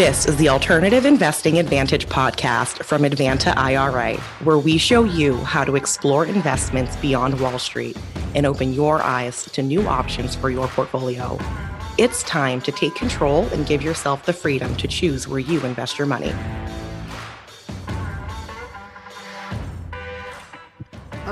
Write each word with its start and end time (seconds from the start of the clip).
This 0.00 0.24
is 0.24 0.36
the 0.36 0.48
Alternative 0.48 1.04
Investing 1.04 1.58
Advantage 1.58 2.06
podcast 2.06 2.84
from 2.84 3.02
Advanta 3.02 3.54
IRA, 3.54 4.16
where 4.44 4.56
we 4.56 4.78
show 4.78 5.04
you 5.04 5.36
how 5.36 5.62
to 5.62 5.76
explore 5.76 6.24
investments 6.24 6.96
beyond 6.96 7.38
Wall 7.38 7.58
Street 7.58 7.98
and 8.34 8.46
open 8.46 8.72
your 8.72 9.02
eyes 9.02 9.44
to 9.44 9.62
new 9.62 9.86
options 9.86 10.34
for 10.34 10.48
your 10.48 10.68
portfolio. 10.68 11.38
It's 11.98 12.22
time 12.22 12.62
to 12.62 12.72
take 12.72 12.94
control 12.94 13.44
and 13.48 13.66
give 13.66 13.82
yourself 13.82 14.24
the 14.24 14.32
freedom 14.32 14.74
to 14.76 14.88
choose 14.88 15.28
where 15.28 15.38
you 15.38 15.60
invest 15.66 15.98
your 15.98 16.06
money. 16.06 16.32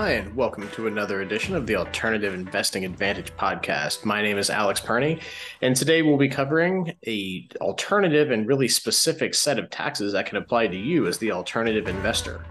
Hi, 0.00 0.10
and 0.10 0.36
welcome 0.36 0.70
to 0.76 0.86
another 0.86 1.22
edition 1.22 1.56
of 1.56 1.66
the 1.66 1.74
Alternative 1.74 2.32
Investing 2.32 2.84
Advantage 2.84 3.34
podcast. 3.36 4.04
My 4.04 4.22
name 4.22 4.38
is 4.38 4.48
Alex 4.48 4.80
Perny, 4.80 5.20
and 5.60 5.74
today 5.74 6.02
we'll 6.02 6.16
be 6.16 6.28
covering 6.28 6.94
a 7.04 7.48
alternative 7.60 8.30
and 8.30 8.46
really 8.46 8.68
specific 8.68 9.34
set 9.34 9.58
of 9.58 9.70
taxes 9.70 10.12
that 10.12 10.26
can 10.26 10.36
apply 10.36 10.68
to 10.68 10.76
you 10.76 11.08
as 11.08 11.18
the 11.18 11.32
alternative 11.32 11.88
investor. 11.88 12.44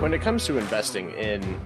When 0.00 0.12
it 0.12 0.20
comes 0.20 0.44
to 0.44 0.58
investing 0.58 1.12
in 1.12 1.58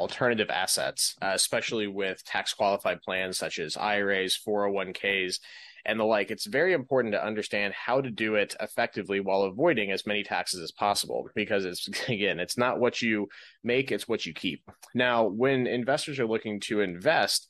alternative 0.00 0.50
assets, 0.50 1.14
uh, 1.22 1.32
especially 1.34 1.86
with 1.86 2.24
tax 2.24 2.54
qualified 2.54 3.02
plans 3.02 3.38
such 3.38 3.58
as 3.58 3.76
IRAs, 3.76 4.38
401ks, 4.46 5.38
and 5.84 6.00
the 6.00 6.04
like. 6.04 6.30
It's 6.30 6.46
very 6.46 6.72
important 6.72 7.12
to 7.14 7.24
understand 7.24 7.74
how 7.74 8.00
to 8.00 8.10
do 8.10 8.34
it 8.34 8.56
effectively 8.60 9.20
while 9.20 9.42
avoiding 9.42 9.90
as 9.90 10.06
many 10.06 10.22
taxes 10.22 10.60
as 10.60 10.72
possible 10.72 11.28
because 11.34 11.64
it's, 11.64 11.88
again, 12.08 12.40
it's 12.40 12.58
not 12.58 12.80
what 12.80 13.02
you 13.02 13.28
make, 13.62 13.92
it's 13.92 14.08
what 14.08 14.26
you 14.26 14.32
keep. 14.32 14.70
Now, 14.94 15.26
when 15.26 15.66
investors 15.66 16.18
are 16.18 16.26
looking 16.26 16.60
to 16.60 16.80
invest, 16.80 17.48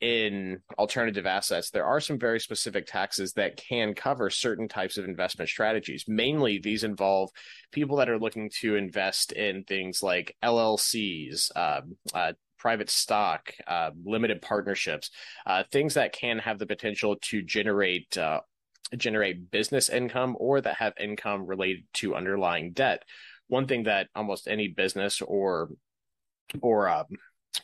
in 0.00 0.60
alternative 0.78 1.26
assets, 1.26 1.70
there 1.70 1.84
are 1.84 2.00
some 2.00 2.18
very 2.18 2.40
specific 2.40 2.86
taxes 2.86 3.34
that 3.34 3.56
can 3.56 3.94
cover 3.94 4.30
certain 4.30 4.66
types 4.66 4.96
of 4.96 5.04
investment 5.04 5.50
strategies. 5.50 6.04
Mainly, 6.08 6.58
these 6.58 6.84
involve 6.84 7.30
people 7.70 7.96
that 7.98 8.08
are 8.08 8.18
looking 8.18 8.50
to 8.60 8.76
invest 8.76 9.32
in 9.32 9.64
things 9.64 10.02
like 10.02 10.36
LLCs, 10.42 11.54
um, 11.56 11.96
uh, 12.14 12.32
private 12.58 12.90
stock, 12.90 13.52
uh, 13.66 13.90
limited 14.04 14.40
partnerships, 14.40 15.10
uh, 15.46 15.64
things 15.70 15.94
that 15.94 16.12
can 16.12 16.38
have 16.38 16.58
the 16.58 16.66
potential 16.66 17.16
to 17.22 17.42
generate 17.42 18.16
uh, 18.16 18.40
generate 18.96 19.50
business 19.50 19.88
income 19.88 20.36
or 20.38 20.60
that 20.60 20.76
have 20.76 20.92
income 20.98 21.46
related 21.46 21.84
to 21.94 22.14
underlying 22.14 22.72
debt. 22.72 23.04
One 23.48 23.66
thing 23.66 23.84
that 23.84 24.08
almost 24.14 24.48
any 24.48 24.68
business 24.68 25.20
or 25.20 25.70
or 26.62 26.88
um, 26.88 27.06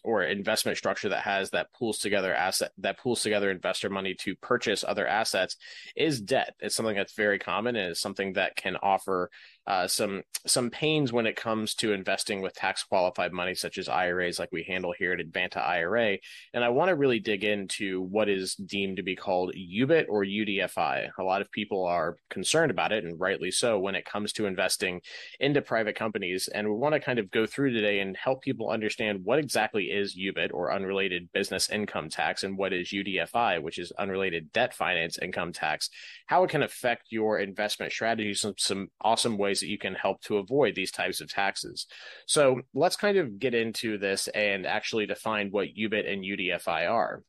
or 0.02 0.24
investment 0.24 0.76
structure 0.76 1.08
that 1.08 1.22
has 1.22 1.50
that 1.50 1.72
pools 1.72 1.98
together 1.98 2.34
asset 2.34 2.72
that 2.78 2.98
pools 2.98 3.22
together 3.22 3.50
investor 3.50 3.88
money 3.88 4.14
to 4.14 4.34
purchase 4.36 4.84
other 4.86 5.06
assets 5.06 5.56
is 5.94 6.20
debt. 6.20 6.54
It's 6.60 6.74
something 6.74 6.96
that's 6.96 7.14
very 7.14 7.38
common 7.38 7.76
and 7.76 7.92
is 7.92 8.00
something 8.00 8.34
that 8.34 8.56
can 8.56 8.76
offer 8.76 9.30
uh, 9.66 9.86
some 9.88 10.22
some 10.46 10.70
pains 10.70 11.12
when 11.12 11.26
it 11.26 11.34
comes 11.34 11.74
to 11.74 11.92
investing 11.92 12.40
with 12.40 12.54
tax 12.54 12.84
qualified 12.84 13.32
money 13.32 13.54
such 13.54 13.78
as 13.78 13.88
IRAs 13.88 14.38
like 14.38 14.50
we 14.52 14.62
handle 14.62 14.94
here 14.96 15.12
at 15.12 15.18
Advanta 15.18 15.56
IRA. 15.56 16.18
And 16.54 16.62
I 16.62 16.68
want 16.68 16.88
to 16.88 16.94
really 16.94 17.18
dig 17.18 17.42
into 17.42 18.02
what 18.02 18.28
is 18.28 18.54
deemed 18.54 18.98
to 18.98 19.02
be 19.02 19.16
called 19.16 19.52
UBIT 19.56 20.06
or 20.08 20.24
UDFI. 20.24 21.08
A 21.18 21.22
lot 21.22 21.42
of 21.42 21.50
people 21.50 21.84
are 21.84 22.16
concerned 22.30 22.70
about 22.70 22.92
it 22.92 23.04
and 23.04 23.18
rightly 23.18 23.50
so 23.50 23.80
when 23.80 23.96
it 23.96 24.04
comes 24.04 24.32
to 24.34 24.46
investing 24.46 25.00
into 25.40 25.60
private 25.62 25.96
companies. 25.96 26.48
And 26.48 26.68
we 26.68 26.74
want 26.74 26.94
to 26.94 27.00
kind 27.00 27.18
of 27.18 27.30
go 27.32 27.44
through 27.44 27.72
today 27.72 27.98
and 27.98 28.16
help 28.16 28.42
people 28.42 28.70
understand 28.70 29.24
what 29.24 29.40
exactly 29.40 29.86
is 29.86 30.16
UBIT 30.16 30.52
or 30.52 30.72
unrelated 30.72 31.32
business 31.32 31.70
income 31.70 32.08
tax 32.08 32.44
and 32.44 32.56
what 32.56 32.72
is 32.72 32.90
UDFI, 32.90 33.60
which 33.60 33.78
is 33.78 33.90
unrelated 33.98 34.52
debt 34.52 34.74
finance 34.74 35.18
income 35.20 35.52
tax, 35.52 35.90
how 36.26 36.44
it 36.44 36.50
can 36.50 36.62
affect 36.62 37.06
your 37.10 37.40
investment 37.40 37.90
strategy, 37.90 38.32
some, 38.32 38.54
some 38.58 38.88
awesome 39.00 39.36
ways 39.36 39.55
ways 39.56 39.60
that 39.60 39.72
you 39.72 39.78
can 39.78 39.94
help 39.94 40.20
to 40.22 40.38
avoid 40.38 40.74
these 40.74 40.90
types 40.90 41.20
of 41.20 41.30
taxes. 41.30 41.86
So 42.26 42.60
let's 42.74 42.96
kind 42.96 43.16
of 43.16 43.38
get 43.38 43.54
into 43.54 43.98
this 43.98 44.28
and 44.28 44.66
actually 44.66 45.06
define 45.06 45.50
what 45.50 45.68
UBIT 45.76 46.10
and 46.10 46.22
UDFI 46.22 46.90
are. 46.90 47.22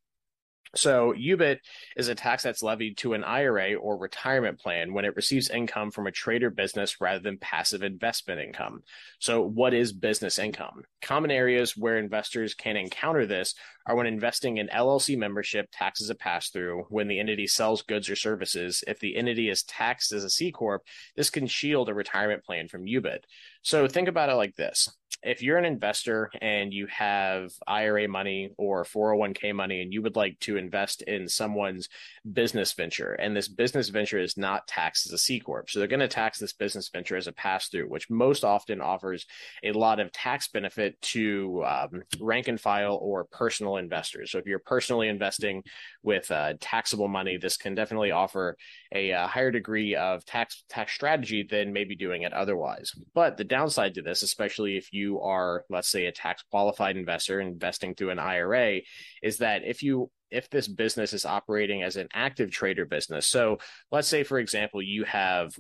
So, 0.76 1.14
UBIT 1.14 1.60
is 1.96 2.10
a 2.10 2.14
tax 2.14 2.44
that's 2.44 2.62
levied 2.62 2.98
to 2.98 3.14
an 3.14 3.24
IRA 3.24 3.76
or 3.76 3.98
retirement 3.98 4.60
plan 4.60 4.94
when 4.94 5.06
it 5.06 5.16
receives 5.16 5.50
income 5.50 5.92
from 5.92 6.08
a 6.08 6.12
trade 6.12 6.44
or 6.44 6.50
business 6.50 7.00
rather 7.00 7.20
than 7.20 7.38
passive 7.38 7.84
investment 7.84 8.42
income. 8.42 8.84
So, 9.20 9.42
what 9.42 9.74
is 9.74 9.94
business 9.94 10.38
income? 10.38 10.84
Common 11.02 11.32
areas 11.32 11.78
where 11.78 11.98
investors 11.98 12.54
can 12.54 12.76
encounter 12.76 13.26
this 13.26 13.54
are 13.86 13.96
when 13.96 14.08
investing 14.08 14.58
in 14.58 14.68
LLC 14.68 15.18
membership, 15.18 15.70
tax 15.72 16.02
is 16.02 16.10
a 16.10 16.16
pass 16.16 16.50
through, 16.50 16.86
when 16.90 17.08
the 17.08 17.20
entity 17.20 17.48
sells 17.48 17.82
goods 17.84 18.10
or 18.10 18.16
services. 18.16 18.84
If 18.88 19.00
the 19.00 19.16
entity 19.16 19.50
is 19.50 19.64
taxed 19.64 20.12
as 20.12 20.24
a 20.24 20.30
C 20.30 20.52
Corp, 20.52 20.84
this 21.16 21.30
can 21.30 21.48
shield 21.48 21.90
a 21.90 21.94
retirement 21.94 22.44
plan 22.44 22.68
from 22.68 22.86
UBIT. 22.86 23.20
So, 23.62 23.88
think 23.88 24.08
about 24.08 24.30
it 24.30 24.36
like 24.36 24.56
this 24.56 24.90
if 25.24 25.42
you're 25.42 25.58
an 25.58 25.66
investor 25.66 26.30
and 26.42 26.74
you 26.74 26.86
have 26.88 27.52
IRA 27.66 28.08
money 28.08 28.52
or 28.58 28.84
401k 28.84 29.54
money 29.54 29.82
and 29.82 29.92
you 29.92 30.02
would 30.02 30.16
like 30.16 30.40
to 30.42 30.58
invest 30.58 31.02
in 31.02 31.28
someone's 31.28 31.90
business 32.32 32.74
venture 32.74 33.14
and 33.14 33.36
this 33.36 33.48
business 33.48 33.90
venture 33.90 34.20
is 34.20 34.38
not 34.38 34.68
taxed 34.68 35.08
as 35.08 35.14
a 35.14 35.18
C 35.18 35.40
corp. 35.40 35.70
So 35.70 35.80
they're 35.80 35.88
going 35.88 36.02
to 36.02 36.08
tax 36.08 36.40
this 36.40 36.54
business 36.54 36.90
venture 36.90 37.18
as 37.18 37.28
a 37.28 37.32
pass 37.32 37.68
through, 37.68 37.90
which 37.90 38.10
most 38.10 38.44
often 38.44 38.80
offers 38.80 39.26
a 39.64 39.72
lot 39.72 40.00
of 40.00 40.12
tax 40.12 40.48
benefit 40.88 41.02
to 41.02 41.64
um, 41.66 42.04
rank 42.20 42.48
and 42.48 42.60
file 42.60 42.98
or 43.02 43.26
personal 43.26 43.78
investors. 43.78 44.32
So 44.32 44.38
if 44.38 44.46
you're 44.46 44.60
personally 44.60 45.08
investing 45.08 45.64
with 46.04 46.30
uh, 46.32 46.54
taxable 46.60 47.08
money, 47.08 47.38
this 47.38 47.58
can 47.58 47.76
definitely 47.76 48.12
offer 48.12 48.58
a, 48.94 49.10
a 49.10 49.14
uh, 49.14 49.28
higher 49.28 49.52
degree 49.52 49.96
of 49.96 50.26
tax 50.26 50.64
tax 50.70 50.94
strategy 50.94 51.48
than 51.50 51.74
maybe 51.74 51.96
doing 51.96 52.24
it 52.24 52.34
otherwise. 52.34 52.92
But 53.14 53.38
the 53.38 53.44
downside 53.44 53.94
to 53.96 54.02
this, 54.02 54.24
especially 54.24 54.78
if 54.78 54.92
you 54.92 55.22
are, 55.22 55.66
let's 55.70 55.90
say, 55.90 56.06
a 56.06 56.12
tax 56.12 56.44
qualified 56.50 56.98
investor 56.98 57.40
investing 57.40 57.96
through 57.96 58.10
an 58.10 58.20
IRA, 58.20 58.82
is 59.22 59.38
that 59.38 59.64
if 59.64 59.84
you 59.84 60.10
if 60.30 60.50
this 60.50 60.68
business 60.68 61.14
is 61.14 61.26
operating 61.26 61.84
as 61.84 61.96
an 61.96 62.10
active 62.14 62.52
trader 62.52 62.86
business. 62.86 63.26
So 63.28 63.60
let's 63.94 64.10
say, 64.10 64.24
for 64.24 64.40
example, 64.40 64.82
you 64.82 65.06
have 65.06 65.54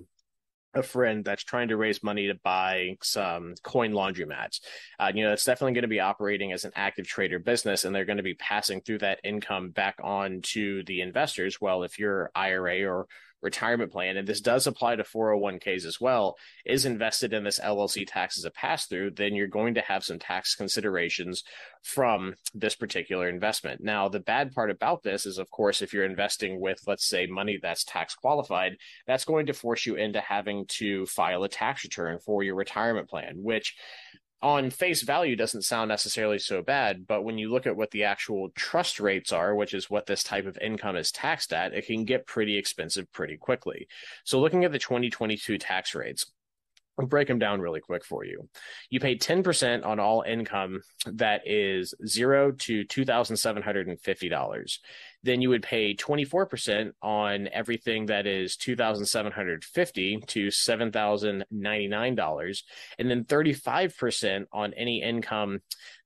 a 0.73 0.83
friend 0.83 1.23
that's 1.23 1.44
trying 1.44 1.69
to 1.69 1.78
raise 1.78 2.03
money 2.03 2.28
to 2.28 2.35
buy 2.44 2.97
some 3.01 3.55
coin 3.63 3.91
laundromats. 3.91 4.59
Uh, 5.00 5.11
you 5.13 5.23
know, 5.23 5.33
it's 5.33 5.45
definitely 5.45 5.73
going 5.73 5.83
to 5.83 5.88
be 5.88 6.00
operating 6.00 6.51
as 6.51 6.66
an 6.66 6.72
active 6.75 7.07
trader 7.07 7.39
business, 7.39 7.85
and 7.85 7.95
they're 7.95 8.05
going 8.05 8.17
to 8.17 8.23
be 8.23 8.35
passing 8.35 8.81
through 8.81 9.00
that 9.00 9.19
income 9.23 9.69
back 9.69 9.95
on 10.03 10.41
to 10.44 10.83
the 10.83 11.01
investors. 11.01 11.59
Well, 11.59 11.83
if 11.83 12.00
your 12.00 12.31
IRA 12.35 12.85
or 12.85 13.07
retirement 13.41 13.91
plan, 13.91 14.17
and 14.17 14.27
this 14.27 14.41
does 14.41 14.67
apply 14.67 14.95
to 14.95 15.03
401ks 15.03 15.85
as 15.85 16.01
well, 16.01 16.35
is 16.65 16.85
invested 16.85 17.33
in 17.33 17.43
this 17.43 17.59
LLC 17.59 18.05
tax 18.07 18.37
as 18.37 18.45
a 18.45 18.51
pass 18.51 18.87
through, 18.87 19.11
then 19.11 19.35
you're 19.35 19.47
going 19.47 19.75
to 19.75 19.81
have 19.81 20.03
some 20.03 20.19
tax 20.19 20.55
considerations 20.55 21.43
from 21.83 22.35
this 22.53 22.75
particular 22.75 23.29
investment. 23.29 23.81
Now, 23.83 24.09
the 24.09 24.19
bad 24.19 24.51
part 24.53 24.71
about 24.71 25.03
this 25.03 25.25
is, 25.25 25.37
of 25.37 25.49
course, 25.51 25.81
if 25.81 25.93
you're 25.93 26.05
investing 26.05 26.59
with, 26.59 26.79
let's 26.87 27.07
say, 27.07 27.27
money 27.27 27.59
that's 27.61 27.83
tax 27.83 28.15
qualified, 28.15 28.77
that's 29.05 29.25
going 29.25 29.45
to 29.45 29.53
force 29.53 29.85
you 29.85 29.95
into 29.95 30.19
having 30.19 30.65
to 30.79 31.05
file 31.05 31.43
a 31.43 31.49
tax 31.49 31.83
return 31.83 32.19
for 32.19 32.43
your 32.43 32.55
retirement 32.55 33.09
plan, 33.09 33.35
which 33.37 33.75
on 34.41 34.69
face 34.69 35.01
value 35.01 35.35
doesn't 35.35 35.63
sound 35.63 35.89
necessarily 35.89 36.37
so 36.37 36.61
bad, 36.61 37.07
but 37.07 37.23
when 37.23 37.37
you 37.37 37.51
look 37.51 37.65
at 37.65 37.75
what 37.75 37.91
the 37.91 38.03
actual 38.03 38.49
trust 38.55 38.99
rates 38.99 39.31
are, 39.31 39.55
which 39.55 39.73
is 39.73 39.89
what 39.89 40.05
this 40.05 40.23
type 40.23 40.45
of 40.45 40.57
income 40.59 40.95
is 40.95 41.11
taxed 41.11 41.53
at, 41.53 41.73
it 41.73 41.87
can 41.87 42.05
get 42.05 42.28
pretty 42.28 42.57
expensive 42.57 43.11
pretty 43.11 43.35
quickly. 43.35 43.87
So 44.23 44.39
looking 44.39 44.63
at 44.63 44.72
the 44.72 44.79
2022 44.79 45.57
tax 45.57 45.95
rates, 45.95 46.25
I'll 46.99 47.05
break 47.05 47.28
them 47.28 47.38
down 47.40 47.61
really 47.61 47.79
quick 47.79 48.03
for 48.03 48.26
you. 48.26 48.49
You 48.90 48.99
pay 48.99 49.17
10% 49.17 49.85
on 49.85 49.99
all 49.99 50.23
income 50.23 50.82
that 51.05 51.44
is 51.46 51.94
zero 52.05 52.52
to 52.52 52.84
$2,750. 52.85 54.79
Then 55.23 55.41
you 55.41 55.49
would 55.49 55.64
pay 55.64 55.96
24% 55.96 56.91
on 57.02 57.49
everything 57.52 58.05
that 58.08 58.26
is 58.26 58.58
2,750 58.58 60.23
to 60.28 60.47
$7,099. 60.47 62.64
And 63.00 63.09
then 63.09 63.23
35% 63.26 64.46
on 64.52 64.73
any 64.73 65.02
income 65.02 65.59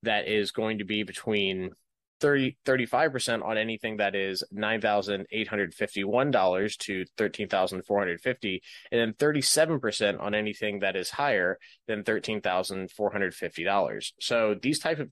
that 0.03 0.27
is 0.27 0.51
going 0.51 0.77
to 0.79 0.85
be 0.85 1.03
between 1.03 1.71
30 2.21 2.55
35% 2.65 3.43
on 3.43 3.57
anything 3.57 3.97
that 3.97 4.15
is 4.15 4.45
$9,851 4.55 6.77
to 6.77 7.05
13,450, 7.17 8.63
and 8.91 9.01
then 9.01 9.13
37% 9.13 10.21
on 10.21 10.35
anything 10.35 10.79
that 10.79 10.95
is 10.95 11.09
higher 11.09 11.57
than 11.87 12.03
$13,450. 12.03 14.11
So 14.19 14.55
these 14.61 14.79
type 14.79 14.99
of 14.99 15.09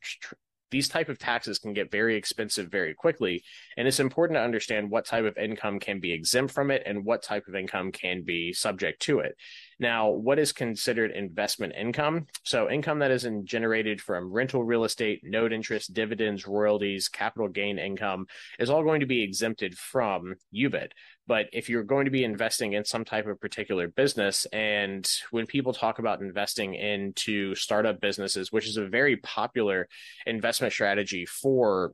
these 0.71 0.87
type 0.87 1.09
of 1.09 1.17
taxes 1.17 1.57
can 1.57 1.73
get 1.73 1.89
very 1.91 2.15
expensive 2.15 2.69
very 2.69 2.93
quickly 2.93 3.43
and 3.75 3.87
it's 3.87 3.99
important 3.99 4.37
to 4.37 4.43
understand 4.43 4.91
what 4.91 5.03
type 5.03 5.25
of 5.25 5.35
income 5.35 5.79
can 5.79 5.99
be 5.99 6.13
exempt 6.13 6.53
from 6.53 6.69
it 6.69 6.83
and 6.85 7.03
what 7.03 7.23
type 7.23 7.47
of 7.47 7.55
income 7.55 7.91
can 7.91 8.21
be 8.23 8.53
subject 8.53 9.01
to 9.01 9.17
it 9.19 9.35
Now, 9.79 10.09
what 10.09 10.39
is 10.39 10.51
considered 10.51 11.11
investment 11.11 11.73
income? 11.77 12.27
So, 12.43 12.69
income 12.69 12.99
that 12.99 13.11
is 13.11 13.27
generated 13.45 14.01
from 14.01 14.31
rental 14.31 14.63
real 14.63 14.83
estate, 14.83 15.21
note 15.23 15.53
interest, 15.53 15.93
dividends, 15.93 16.45
royalties, 16.45 17.07
capital 17.07 17.47
gain 17.47 17.79
income 17.79 18.27
is 18.59 18.69
all 18.69 18.83
going 18.83 18.99
to 18.99 19.05
be 19.05 19.23
exempted 19.23 19.77
from 19.77 20.35
UBIT. 20.53 20.91
But 21.27 21.45
if 21.53 21.69
you're 21.69 21.83
going 21.83 22.05
to 22.05 22.11
be 22.11 22.23
investing 22.23 22.73
in 22.73 22.83
some 22.83 23.05
type 23.05 23.27
of 23.27 23.39
particular 23.39 23.87
business, 23.87 24.45
and 24.51 25.09
when 25.31 25.45
people 25.45 25.73
talk 25.73 25.99
about 25.99 26.21
investing 26.21 26.73
into 26.73 27.55
startup 27.55 28.01
businesses, 28.01 28.51
which 28.51 28.67
is 28.67 28.77
a 28.77 28.87
very 28.87 29.17
popular 29.17 29.87
investment 30.25 30.73
strategy 30.73 31.25
for 31.25 31.93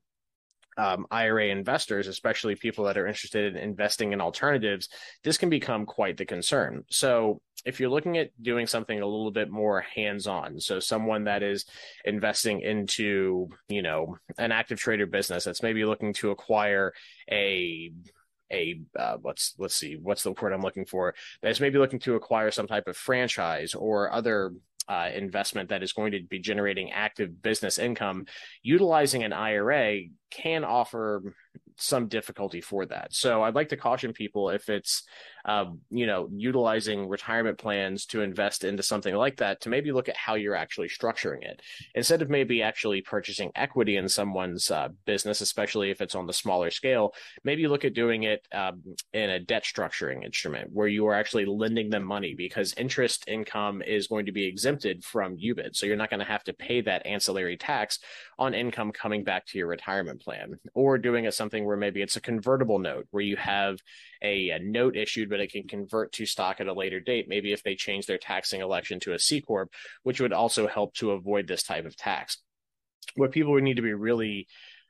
um, 0.78 1.06
IRA 1.12 1.48
investors, 1.48 2.08
especially 2.08 2.56
people 2.56 2.86
that 2.86 2.98
are 2.98 3.08
interested 3.08 3.56
in 3.56 3.62
investing 3.62 4.14
in 4.14 4.22
alternatives, 4.22 4.90
this 5.24 5.38
can 5.38 5.50
become 5.50 5.86
quite 5.86 6.18
the 6.18 6.26
concern. 6.26 6.84
So, 6.90 7.42
if 7.66 7.80
you're 7.80 7.90
looking 7.90 8.18
at 8.18 8.30
doing 8.42 8.68
something 8.68 9.02
a 9.02 9.06
little 9.06 9.32
bit 9.32 9.50
more 9.50 9.82
hands-on, 9.82 10.60
so 10.60 10.80
someone 10.80 11.24
that 11.24 11.42
is 11.42 11.66
investing 12.04 12.62
into, 12.62 13.50
you 13.70 13.82
know, 13.82 14.18
an 14.38 14.52
active 14.52 14.78
trader 14.78 15.08
business 15.08 15.46
that's 15.46 15.64
maybe 15.64 15.84
looking 15.84 16.14
to 16.14 16.32
acquire 16.32 16.94
a 17.32 17.92
a 18.52 18.80
uh, 18.98 19.18
let's 19.24 19.56
let's 19.58 19.76
see 19.76 19.98
what's 20.00 20.22
the 20.22 20.32
word 20.32 20.54
I'm 20.54 20.62
looking 20.62 20.86
for 20.86 21.16
that's 21.42 21.60
maybe 21.60 21.80
looking 21.80 21.98
to 22.02 22.14
acquire 22.14 22.52
some 22.52 22.68
type 22.68 22.88
of 22.88 22.96
franchise 22.96 23.74
or 23.74 24.12
other 24.14 24.54
uh, 24.88 25.10
investment 25.14 25.70
that 25.70 25.84
is 25.84 25.94
going 25.94 26.12
to 26.12 26.22
be 26.24 26.40
generating 26.40 26.92
active 26.92 27.42
business 27.42 27.80
income, 27.80 28.26
utilizing 28.62 29.24
an 29.24 29.34
IRA 29.34 30.02
can 30.36 30.64
offer 30.64 31.34
some 31.78 32.08
difficulty 32.08 32.62
for 32.62 32.86
that. 32.86 33.14
So 33.14 33.44
I'd 33.44 33.56
like 33.56 33.70
to 33.70 33.78
caution 33.78 34.14
people 34.14 34.50
if 34.50 34.70
it's, 34.70 35.04
uh, 35.44 35.66
you 35.90 36.06
know, 36.06 36.30
utilizing 36.34 37.08
retirement 37.08 37.58
plans 37.58 38.06
to 38.08 38.22
invest 38.22 38.64
into 38.64 38.82
something 38.82 39.14
like 39.14 39.38
that, 39.38 39.62
to 39.62 39.70
maybe 39.70 39.92
look 39.92 40.08
at 40.10 40.16
how 40.16 40.36
you're 40.36 40.56
actually 40.56 40.88
structuring 40.88 41.44
it 41.44 41.62
instead 41.94 42.22
of 42.22 42.30
maybe 42.30 42.62
actually 42.62 43.02
purchasing 43.02 43.52
equity 43.56 43.98
in 43.98 44.08
someone's 44.08 44.72
uh, 44.72 44.88
business, 45.06 45.42
especially 45.42 45.92
if 45.92 46.02
it's 46.02 46.16
on 46.16 46.28
the 46.28 46.34
smaller 46.34 46.72
scale. 46.72 47.14
Maybe 47.44 47.68
look 47.68 47.86
at 47.86 47.94
doing 47.94 48.24
it 48.24 48.48
um, 48.54 48.82
in 49.14 49.30
a 49.30 49.40
debt 49.40 49.64
structuring 49.64 50.24
instrument 50.24 50.70
where 50.72 50.88
you 50.88 51.06
are 51.08 51.14
actually 51.14 51.46
lending 51.46 51.90
them 51.90 52.04
money 52.04 52.36
because 52.36 52.74
interest 52.78 53.26
income 53.28 53.82
is 53.82 54.08
going 54.08 54.26
to 54.28 54.32
be 54.32 54.46
exempted 54.46 55.04
from 55.04 55.38
UBIT. 55.38 55.76
So 55.76 55.86
you're 55.86 55.98
not 55.98 56.10
going 56.10 56.22
to 56.22 56.26
have 56.26 56.44
to 56.46 56.54
pay 56.54 56.82
that 56.82 57.06
ancillary 57.06 57.58
tax 57.58 58.00
on 58.40 58.54
income 58.54 58.92
coming 58.92 59.24
back 59.24 59.46
to 59.48 59.58
your 59.58 59.68
retirement 59.68 60.22
plan, 60.26 60.60
or 60.74 60.98
doing 60.98 61.24
it 61.24 61.34
something 61.34 61.64
where 61.64 61.78
maybe 61.78 62.02
it's 62.02 62.18
a 62.18 62.22
convertible 62.22 62.80
note 62.80 63.08
where 63.12 63.24
you 63.24 63.38
have 63.38 63.80
a, 64.22 64.50
a, 64.50 64.60
note 64.60 64.98
issued, 64.98 65.30
but 65.30 65.40
it 65.40 65.52
can 65.52 65.68
convert 65.68 66.12
to 66.14 66.26
stock 66.26 66.60
at 66.60 66.68
a 66.68 66.74
later 66.74 67.00
date. 67.00 67.28
Maybe 67.30 67.54
if 67.54 67.64
they 67.64 67.76
change 67.76 68.08
their 68.08 68.18
taxing 68.18 68.60
election 68.60 69.00
to 69.02 69.14
a 69.14 69.20
C 69.20 69.40
corp, 69.40 69.72
which 70.04 70.20
would 70.20 70.34
also 70.34 70.68
help 70.68 70.94
to 70.96 71.12
avoid 71.12 71.48
this 71.48 71.64
type 71.64 71.86
of 71.86 71.96
tax. 71.96 72.40
What 73.16 73.32
people 73.32 73.54
would 73.54 73.64
need 73.64 73.78
to 73.78 73.82
be 73.82 73.94
really 73.94 74.48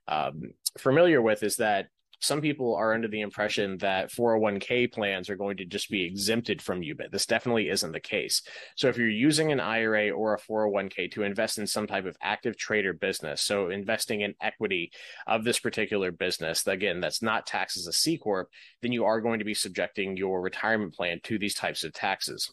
um, 0.08 0.54
familiar 0.78 1.22
with 1.22 1.44
is 1.44 1.58
that 1.58 1.88
some 2.20 2.42
people 2.42 2.76
are 2.76 2.94
under 2.94 3.08
the 3.08 3.22
impression 3.22 3.78
that 3.80 4.12
401k 4.12 4.92
plans 4.92 5.30
are 5.30 5.36
going 5.36 5.58
to 5.58 5.66
just 5.66 5.90
be 5.90 6.04
exempted 6.04 6.62
from 6.62 6.82
UBIT. 6.82 7.12
This 7.12 7.26
definitely 7.26 7.70
isn't 7.70 7.92
the 7.92 8.00
case. 8.00 8.42
So 8.76 8.88
if 8.88 8.98
you're 8.98 9.10
using 9.10 9.52
an 9.52 9.60
IRA 9.60 10.12
or 10.12 10.34
a 10.34 10.40
401k 10.40 11.12
to 11.12 11.24
invest 11.24 11.58
in 11.58 11.68
some 11.68 11.88
type 11.88 12.06
of 12.06 12.18
active 12.22 12.58
trader 12.58 12.94
business, 12.94 13.42
so 13.42 13.70
investing 13.70 14.22
in 14.22 14.36
equity 14.42 14.92
of 15.28 15.44
this 15.44 15.60
particular 15.60 16.12
business, 16.12 16.66
again, 16.68 17.00
that's 17.00 17.22
not 17.22 17.46
taxed 17.46 17.78
as 17.78 17.88
a 17.88 17.94
C 17.94 18.18
corp, 18.18 18.50
then 18.82 18.92
you 18.92 19.06
are 19.06 19.22
going 19.22 19.40
to 19.40 19.46
be 19.46 19.54
subjecting 19.54 20.18
your 20.18 20.42
retirement 20.42 20.94
plan 20.94 21.20
to 21.24 21.38
these 21.38 21.56
types 21.56 21.84
of 21.84 21.94
taxes. 21.94 22.52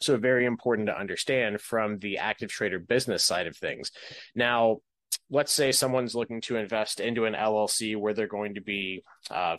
So 0.00 0.16
very 0.16 0.46
important 0.46 0.88
to 0.88 0.98
understand 0.98 1.60
from 1.60 1.98
the 1.98 2.18
active 2.18 2.50
trader 2.50 2.80
business 2.80 3.22
side 3.22 3.46
of 3.46 3.56
things. 3.56 3.92
Now, 4.34 4.78
let's 5.30 5.52
say 5.52 5.72
someone's 5.72 6.14
looking 6.14 6.40
to 6.42 6.56
invest 6.56 7.00
into 7.00 7.24
an 7.24 7.34
LLC 7.34 7.96
where 7.96 8.14
they're 8.14 8.26
going 8.26 8.54
to 8.54 8.60
be 8.60 9.02
uh, 9.30 9.56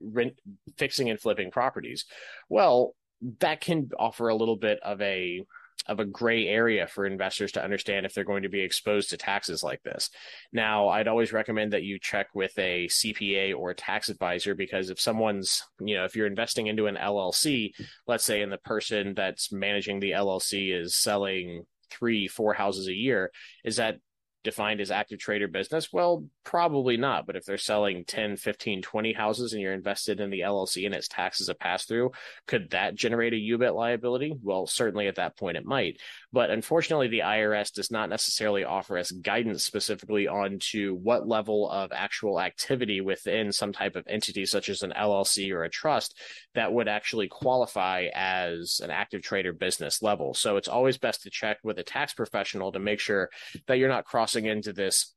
rent, 0.00 0.34
fixing 0.76 1.10
and 1.10 1.20
flipping 1.20 1.50
properties. 1.50 2.04
Well, 2.48 2.94
that 3.40 3.60
can 3.60 3.90
offer 3.98 4.28
a 4.28 4.34
little 4.34 4.56
bit 4.56 4.80
of 4.82 5.00
a 5.00 5.44
of 5.86 6.00
a 6.00 6.04
gray 6.04 6.46
area 6.46 6.86
for 6.86 7.06
investors 7.06 7.52
to 7.52 7.62
understand 7.62 8.06
if 8.06 8.14
they're 8.14 8.24
going 8.24 8.44
to 8.44 8.48
be 8.48 8.60
exposed 8.60 9.10
to 9.10 9.16
taxes 9.16 9.62
like 9.62 9.82
this. 9.82 10.10
Now, 10.52 10.88
I'd 10.88 11.08
always 11.08 11.32
recommend 11.32 11.72
that 11.72 11.82
you 11.82 11.98
check 11.98 12.28
with 12.34 12.56
a 12.58 12.86
CPA 12.86 13.56
or 13.56 13.70
a 13.70 13.74
tax 13.74 14.08
advisor 14.08 14.54
because 14.54 14.90
if 14.90 15.00
someone's, 15.00 15.64
you 15.80 15.96
know, 15.96 16.04
if 16.04 16.14
you're 16.14 16.26
investing 16.26 16.68
into 16.68 16.86
an 16.86 16.96
LLC, 16.96 17.72
let's 18.06 18.24
say, 18.24 18.42
and 18.42 18.52
the 18.52 18.58
person 18.58 19.14
that's 19.14 19.52
managing 19.52 19.98
the 19.98 20.12
LLC 20.12 20.72
is 20.72 20.94
selling 20.94 21.64
three, 21.90 22.28
four 22.28 22.54
houses 22.54 22.86
a 22.86 22.94
year, 22.94 23.32
is 23.64 23.76
that 23.76 23.96
defined 24.44 24.80
as 24.80 24.90
active 24.90 25.18
trader 25.18 25.48
business? 25.48 25.92
Well, 25.92 26.26
probably 26.44 26.96
not. 26.96 27.26
But 27.26 27.36
if 27.36 27.44
they're 27.44 27.58
selling 27.58 28.04
10, 28.04 28.36
15, 28.36 28.82
20 28.82 29.12
houses 29.12 29.52
and 29.52 29.62
you're 29.62 29.72
invested 29.72 30.20
in 30.20 30.30
the 30.30 30.40
LLC 30.40 30.86
and 30.86 30.94
its 30.94 31.08
tax 31.08 31.40
as 31.40 31.48
a 31.48 31.54
pass 31.54 31.84
through, 31.84 32.12
could 32.46 32.70
that 32.70 32.94
generate 32.94 33.32
a 33.32 33.36
UBIT 33.36 33.74
liability? 33.74 34.34
Well, 34.42 34.66
certainly 34.66 35.08
at 35.08 35.16
that 35.16 35.36
point 35.36 35.56
it 35.56 35.64
might. 35.64 35.98
But 36.32 36.50
unfortunately, 36.50 37.08
the 37.08 37.20
IRS 37.20 37.72
does 37.72 37.90
not 37.90 38.08
necessarily 38.08 38.64
offer 38.64 38.96
us 38.96 39.10
guidance 39.10 39.64
specifically 39.64 40.26
on 40.26 40.58
to 40.70 40.94
what 40.94 41.28
level 41.28 41.70
of 41.70 41.92
actual 41.92 42.40
activity 42.40 43.00
within 43.00 43.52
some 43.52 43.72
type 43.72 43.96
of 43.96 44.06
entity, 44.08 44.46
such 44.46 44.68
as 44.68 44.82
an 44.82 44.94
LLC 44.96 45.52
or 45.52 45.64
a 45.64 45.70
trust, 45.70 46.18
that 46.54 46.72
would 46.72 46.88
actually 46.88 47.28
qualify 47.28 48.08
as 48.14 48.80
an 48.82 48.90
active 48.90 49.22
trader 49.22 49.52
business 49.52 50.02
level. 50.02 50.32
So 50.32 50.56
it's 50.56 50.68
always 50.68 50.96
best 50.96 51.22
to 51.22 51.30
check 51.30 51.58
with 51.62 51.78
a 51.78 51.84
tax 51.84 52.14
professional 52.14 52.72
to 52.72 52.78
make 52.78 53.00
sure 53.00 53.28
that 53.66 53.78
you're 53.78 53.88
not 53.88 54.04
crossing 54.04 54.46
into 54.46 54.72
this 54.72 55.14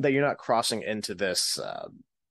that 0.00 0.12
you're 0.12 0.26
not 0.26 0.38
crossing 0.38 0.82
into 0.82 1.14
this 1.14 1.58
uh, 1.58 1.86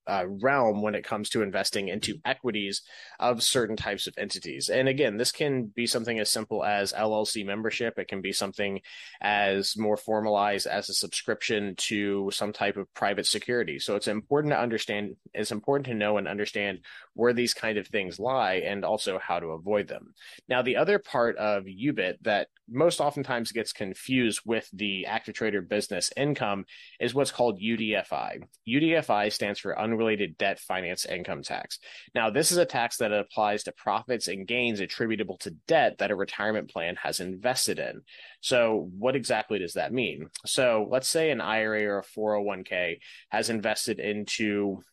uh, 0.08 0.26
realm 0.28 0.82
when 0.82 0.96
it 0.96 1.04
comes 1.04 1.30
to 1.30 1.42
investing 1.42 1.88
into 1.88 2.20
equities 2.26 2.82
of 3.20 3.44
certain 3.44 3.76
types 3.76 4.08
of 4.08 4.14
entities. 4.18 4.70
And 4.70 4.88
again, 4.88 5.18
this 5.18 5.32
can 5.32 5.66
be 5.66 5.88
something 5.88 6.20
as 6.20 6.30
simple 6.30 6.64
as 6.64 6.94
LLC 6.94 7.46
membership. 7.46 7.98
It 7.98 8.08
can 8.08 8.22
be 8.22 8.32
something 8.32 8.82
as 9.22 9.78
more 9.78 9.98
formalized 9.98 10.68
as 10.68 10.90
a 10.90 10.94
subscription 10.94 11.76
to 11.78 12.30
some 12.34 12.54
type 12.54 12.78
of 12.78 12.94
private 12.94 13.26
security. 13.26 13.80
So 13.80 13.96
it's 13.96 14.08
important 14.08 14.54
to 14.54 14.60
understand, 14.60 15.16
it's 15.34 15.52
important 15.52 15.88
to 15.88 15.94
know 15.94 16.18
and 16.18 16.28
understand 16.28 16.80
where 17.14 17.34
these 17.34 17.54
kind 17.54 17.78
of 17.78 17.88
things 17.88 18.20
lie 18.20 18.56
and 18.66 18.84
also 18.84 19.20
how 19.20 19.40
to 19.40 19.48
avoid 19.48 19.88
them. 19.88 20.14
Now, 20.48 20.62
the 20.62 20.78
other 20.78 21.00
part 21.00 21.38
of 21.38 21.66
UBIT 21.66 22.16
that 22.22 22.48
most 22.70 23.00
oftentimes 23.00 23.52
gets 23.52 23.74
confused 23.74 24.42
with 24.46 24.70
the 24.74 25.06
active 25.06 25.36
trader 25.36 25.62
business 25.62 26.12
income 26.16 26.66
is 27.00 27.14
what's 27.14 27.32
called 27.32 27.60
UDFI. 27.60 28.44
UDFI 28.68 29.32
stands 29.32 29.60
for 29.60 29.78
unrelated 29.94 30.38
debt 30.38 30.60
finance 30.60 31.06
income 31.06 31.44
tax. 31.44 31.80
Now, 32.16 32.30
this 32.30 32.52
is 32.52 32.58
a 32.58 32.66
tax 32.66 32.98
that 32.98 33.14
applies 33.14 33.64
to 33.64 33.72
profits 33.72 34.28
and 34.28 34.48
gains 34.48 34.80
attributable 34.80 35.38
to 35.40 35.52
debt 35.68 35.98
that 36.00 36.12
a 36.12 36.16
retirement 36.16 36.72
plan 36.72 36.96
has 37.02 37.20
invested 37.20 37.80
in. 37.80 38.02
So, 38.42 38.90
what 38.98 39.16
exactly 39.16 39.60
does 39.60 39.74
that 39.74 39.94
mean? 39.94 40.30
So, 40.46 40.88
let's 40.90 41.08
say 41.08 41.32
an 41.32 41.42
IRA 41.42 41.86
or 41.86 42.00
a 42.00 42.20
401k 42.20 43.00
has 43.30 43.50
invested 43.50 44.00
into 44.00 44.84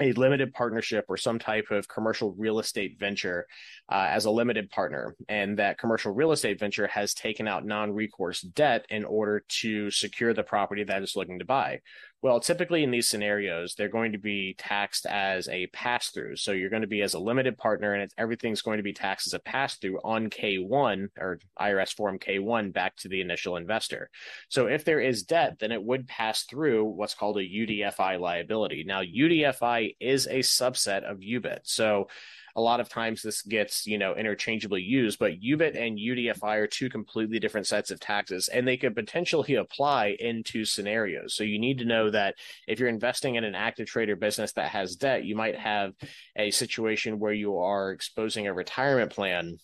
a 0.00 0.12
limited 0.12 0.52
partnership 0.52 1.04
or 1.08 1.16
some 1.16 1.38
type 1.38 1.70
of 1.70 1.86
commercial 1.86 2.34
real 2.36 2.58
estate 2.58 2.98
venture 2.98 3.46
uh, 3.88 4.08
as 4.10 4.24
a 4.24 4.30
limited 4.30 4.68
partner. 4.70 5.14
And 5.28 5.58
that 5.58 5.78
commercial 5.78 6.12
real 6.12 6.32
estate 6.32 6.58
venture 6.58 6.88
has 6.88 7.14
taken 7.14 7.46
out 7.46 7.64
non 7.64 7.92
recourse 7.92 8.40
debt 8.40 8.86
in 8.90 9.04
order 9.04 9.44
to 9.60 9.90
secure 9.90 10.34
the 10.34 10.42
property 10.42 10.82
that 10.84 11.02
it's 11.02 11.16
looking 11.16 11.38
to 11.38 11.44
buy. 11.44 11.80
Well, 12.24 12.40
typically 12.40 12.82
in 12.82 12.90
these 12.90 13.06
scenarios, 13.06 13.74
they're 13.74 13.90
going 13.90 14.12
to 14.12 14.18
be 14.18 14.54
taxed 14.56 15.04
as 15.04 15.46
a 15.50 15.66
pass 15.66 16.08
through. 16.08 16.36
So 16.36 16.52
you're 16.52 16.70
going 16.70 16.80
to 16.80 16.88
be 16.88 17.02
as 17.02 17.12
a 17.12 17.18
limited 17.18 17.58
partner, 17.58 17.92
and 17.92 18.10
everything's 18.16 18.62
going 18.62 18.78
to 18.78 18.82
be 18.82 18.94
taxed 18.94 19.26
as 19.26 19.34
a 19.34 19.38
pass 19.38 19.76
through 19.76 19.98
on 20.02 20.30
K1 20.30 21.08
or 21.18 21.38
IRS 21.60 21.94
Form 21.94 22.18
K1 22.18 22.72
back 22.72 22.96
to 22.96 23.08
the 23.08 23.20
initial 23.20 23.58
investor. 23.58 24.08
So 24.48 24.68
if 24.68 24.86
there 24.86 25.00
is 25.00 25.24
debt, 25.24 25.58
then 25.58 25.70
it 25.70 25.84
would 25.84 26.08
pass 26.08 26.44
through 26.44 26.86
what's 26.86 27.12
called 27.12 27.36
a 27.36 27.42
UDFI 27.42 28.18
liability. 28.18 28.84
Now, 28.86 29.02
UDFI 29.02 29.96
is 30.00 30.26
a 30.26 30.38
subset 30.38 31.02
of 31.02 31.18
UBIT. 31.18 31.58
So 31.64 32.08
a 32.56 32.60
lot 32.60 32.80
of 32.80 32.88
times 32.88 33.22
this 33.22 33.42
gets 33.42 33.86
you 33.86 33.98
know 33.98 34.14
interchangeably 34.14 34.82
used 34.82 35.18
but 35.18 35.40
ubit 35.40 35.76
and 35.76 35.98
udfi 35.98 36.56
are 36.56 36.66
two 36.66 36.88
completely 36.88 37.38
different 37.38 37.66
sets 37.66 37.90
of 37.90 37.98
taxes 38.00 38.48
and 38.48 38.66
they 38.66 38.76
could 38.76 38.94
potentially 38.94 39.56
apply 39.56 40.16
into 40.18 40.64
scenarios. 40.64 41.34
So 41.34 41.44
you 41.44 41.58
need 41.58 41.78
to 41.78 41.84
know 41.84 42.10
that 42.10 42.34
if 42.68 42.78
you're 42.78 42.88
investing 42.88 43.34
in 43.34 43.44
an 43.44 43.54
active 43.54 43.86
trader 43.86 44.16
business 44.16 44.52
that 44.52 44.70
has 44.70 44.96
debt 44.96 45.24
you 45.24 45.36
might 45.36 45.56
have 45.56 45.92
a 46.36 46.50
situation 46.50 47.18
where 47.18 47.32
you 47.32 47.58
are 47.58 47.92
exposing 47.92 48.46
a 48.46 48.54
retirement 48.54 49.10
plan 49.12 49.56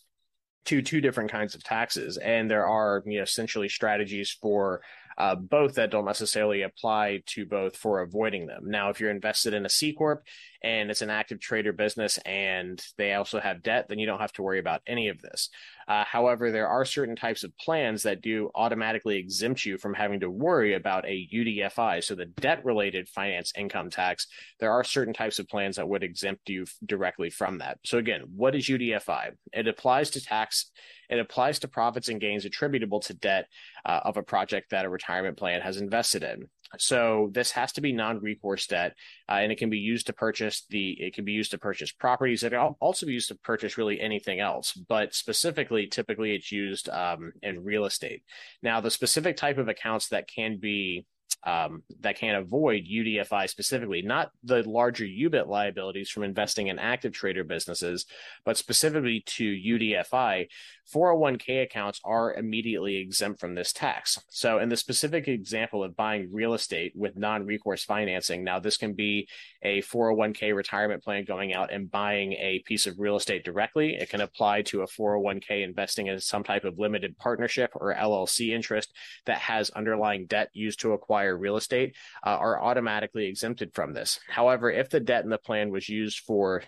to 0.66 0.82
two 0.82 1.00
different 1.00 1.30
kinds 1.30 1.54
of 1.54 1.64
taxes 1.64 2.16
and 2.18 2.50
there 2.50 2.66
are 2.66 3.02
you 3.06 3.18
know 3.18 3.23
essentially 3.23 3.68
strategies 3.68 4.37
for 4.42 4.82
uh, 5.20 5.34
both 5.34 5.74
that 5.74 5.90
don't 5.90 6.06
necessarily 6.06 6.62
apply 6.62 7.20
to 7.26 7.44
both 7.44 7.76
for 7.76 8.00
avoiding 8.00 8.46
them. 8.46 8.62
Now, 8.64 8.88
if 8.88 9.00
you're 9.00 9.10
invested 9.10 9.52
in 9.52 9.66
a 9.66 9.68
C 9.68 9.92
corp 9.92 10.24
and 10.62 10.90
it's 10.90 11.02
an 11.02 11.10
active 11.10 11.40
trader 11.40 11.74
business 11.74 12.16
and 12.24 12.82
they 12.96 13.12
also 13.12 13.38
have 13.38 13.62
debt, 13.62 13.84
then 13.88 13.98
you 13.98 14.06
don't 14.06 14.20
have 14.20 14.32
to 14.32 14.42
worry 14.42 14.58
about 14.58 14.80
any 14.86 15.08
of 15.08 15.20
this. 15.20 15.50
Uh, 15.90 16.04
however, 16.04 16.52
there 16.52 16.68
are 16.68 16.85
certain 16.85 17.16
types 17.16 17.42
of 17.42 17.50
plans 17.59 18.04
that 18.04 18.23
do 18.23 18.49
automatically 18.54 19.16
exempt 19.16 19.64
you 19.64 19.76
from 19.76 19.92
having 19.92 20.20
to 20.20 20.30
worry 20.30 20.75
about 20.75 21.04
a 21.04 21.28
UDFI, 21.35 22.04
so 22.04 22.14
the 22.14 22.26
debt 22.26 22.64
related 22.64 23.09
finance 23.09 23.52
income 23.59 23.90
tax. 23.90 24.28
There 24.61 24.70
are 24.70 24.85
certain 24.85 25.12
types 25.12 25.40
of 25.40 25.49
plans 25.49 25.75
that 25.75 25.88
would 25.88 26.04
exempt 26.04 26.49
you 26.49 26.64
directly 26.87 27.28
from 27.28 27.59
that. 27.59 27.78
So, 27.85 27.99
again, 27.99 28.23
what 28.37 28.54
is 28.54 28.68
UDFI? 28.68 29.32
It 29.52 29.66
applies 29.66 30.11
to 30.11 30.25
tax 30.25 30.70
it 31.11 31.18
applies 31.18 31.59
to 31.59 31.68
profits 31.68 32.09
and 32.09 32.20
gains 32.20 32.44
attributable 32.44 33.00
to 33.00 33.14
debt 33.14 33.49
uh, 33.85 34.00
of 34.04 34.16
a 34.16 34.23
project 34.23 34.70
that 34.70 34.85
a 34.85 34.88
retirement 34.88 35.37
plan 35.37 35.61
has 35.61 35.76
invested 35.76 36.23
in. 36.23 36.49
So 36.78 37.30
this 37.32 37.50
has 37.52 37.72
to 37.72 37.80
be 37.80 37.92
non-recourse 37.92 38.66
debt, 38.66 38.94
uh, 39.28 39.34
and 39.34 39.50
it 39.50 39.58
can 39.58 39.70
be 39.70 39.78
used 39.78 40.06
to 40.06 40.12
purchase 40.12 40.66
the. 40.70 40.92
It 41.00 41.14
can 41.14 41.24
be 41.24 41.32
used 41.32 41.50
to 41.50 41.58
purchase 41.58 41.90
properties. 41.90 42.42
It 42.42 42.50
can 42.50 42.74
also 42.80 43.06
be 43.06 43.12
used 43.12 43.28
to 43.28 43.34
purchase 43.34 43.76
really 43.76 44.00
anything 44.00 44.40
else, 44.40 44.72
but 44.72 45.14
specifically, 45.14 45.86
typically, 45.86 46.34
it's 46.34 46.52
used 46.52 46.88
um, 46.88 47.32
in 47.42 47.64
real 47.64 47.86
estate. 47.86 48.22
Now, 48.62 48.80
the 48.80 48.90
specific 48.90 49.36
type 49.36 49.58
of 49.58 49.68
accounts 49.68 50.08
that 50.08 50.28
can 50.28 50.58
be 50.58 51.06
um, 51.44 51.82
that 52.00 52.16
can 52.16 52.35
avoid 52.35 52.85
UDFI 52.85 53.49
specifically, 53.49 54.02
not 54.02 54.30
the 54.44 54.62
larger 54.68 55.04
UBIT 55.04 55.47
liabilities 55.47 56.11
from 56.11 56.23
investing 56.23 56.66
in 56.66 56.78
active 56.78 57.12
trader 57.12 57.44
businesses, 57.44 58.06
but 58.44 58.56
specifically 58.56 59.23
to 59.26 59.44
UDFI, 59.44 60.49
401k 60.94 61.62
accounts 61.62 62.00
are 62.04 62.35
immediately 62.35 62.97
exempt 62.97 63.40
from 63.40 63.54
this 63.54 63.73
tax. 63.73 64.18
So, 64.28 64.59
in 64.59 64.68
the 64.68 64.76
specific 64.76 65.28
example 65.28 65.82
of 65.82 65.97
buying 65.97 66.30
real 66.32 66.54
estate 66.54 66.92
with 66.94 67.16
non 67.16 67.47
recourse 67.47 67.85
financing, 67.85 68.44
now 68.44 68.59
this 68.59 68.76
can 68.76 68.92
be 68.92 69.28
a 69.62 69.83
401k 69.83 70.55
retirement 70.55 71.02
plan 71.02 71.25
going 71.25 71.55
out 71.55 71.73
and 71.73 71.90
buying 71.90 72.33
a 72.33 72.62
piece 72.64 72.87
of 72.87 72.99
real 72.99 73.17
estate 73.17 73.45
directly. 73.45 73.95
It 73.95 74.09
can 74.09 74.21
apply 74.21 74.62
to 74.62 74.83
a 74.83 74.87
401k 74.87 75.62
investing 75.62 76.07
in 76.07 76.21
some 76.21 76.45
type 76.45 76.64
of 76.64 76.79
limited 76.79 77.17
partnership 77.19 77.71
or 77.75 77.95
LLC 77.95 78.50
interest 78.50 78.93
that 79.26 79.38
has 79.38 79.71
underlying 79.71 80.26
debt 80.26 80.50
used 80.52 80.81
to 80.81 80.93
acquire 80.93 81.37
real 81.37 81.57
estate, 81.57 81.97
uh, 82.26 82.31
are 82.31 82.62
automatically 82.62 83.26
exempted 83.26 83.75
from 83.75 83.93
this. 83.93 84.19
However, 84.29 84.71
if 84.71 84.88
the 84.90 85.00
debt 85.00 85.25
in 85.25 85.31
the 85.31 85.38
plan 85.38 85.71
was 85.71 85.88
used 85.88 86.21
for, 86.21 86.62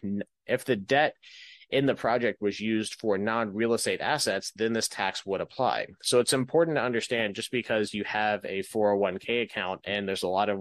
if 0.47 0.65
the 0.65 0.77
debt 0.77 1.15
in 1.73 1.87
the 1.87 1.95
project 1.95 2.43
was 2.43 2.61
used 2.61 3.00
for 3.00 3.17
non 3.17 3.55
real 3.55 3.73
estate 3.73 4.00
assets, 4.00 4.52
then 4.55 4.75
this 4.75 4.88
tax 4.88 5.25
would 5.25 5.41
apply. 5.41 5.87
So 6.02 6.21
it's 6.21 6.35
important 6.35 6.76
to 6.76 6.83
understand 6.83 7.35
just 7.35 7.50
because 7.50 7.95
you 7.95 8.05
have 8.05 8.45
a 8.45 8.62
401k 8.62 9.43
account 9.43 9.81
and 9.85 10.07
there's 10.07 10.23
a 10.23 10.29
lot 10.29 10.50
of 10.50 10.61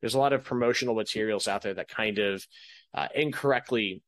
there's 0.00 0.14
a 0.14 0.18
lot 0.18 0.34
of 0.34 0.44
promotional 0.44 0.94
materials 0.94 1.48
out 1.48 1.62
there 1.62 1.74
that 1.74 1.88
kind 1.88 2.18
of 2.18 2.46
uh, 2.94 3.08
incorrectly 3.14 4.02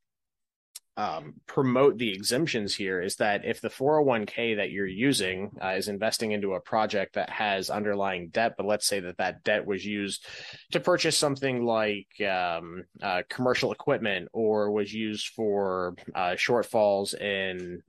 um, 0.97 1.35
promote 1.47 1.97
the 1.97 2.13
exemptions 2.13 2.75
here 2.75 3.01
is 3.01 3.17
that 3.17 3.45
if 3.45 3.61
the 3.61 3.71
401k 3.71 4.57
that 4.57 4.71
you're 4.71 4.87
using 4.87 5.51
uh, 5.63 5.69
is 5.69 5.89
investing 5.89 6.33
into 6.33 6.53
a 6.53 6.61
project 6.61 7.15
that 7.15 7.31
has 7.31 7.71
underlying 7.71 8.29
debt, 8.29 8.55
but 8.57 8.67
let's 8.67 8.87
say 8.87 9.01
that 9.01 9.17
that 9.17 9.43
debt 9.43 9.67
was 9.67 9.85
used 9.87 10.27
to 10.73 10.81
purchase 10.81 11.17
something 11.17 11.65
like 11.65 12.09
um, 12.29 12.85
uh, 13.03 13.23
commercial 13.31 13.73
equipment 13.73 14.29
or 14.33 14.71
was 14.71 14.93
used 14.93 15.29
for 15.29 15.95
uh, 16.15 16.33
shortfalls 16.33 17.19
in 17.19 17.83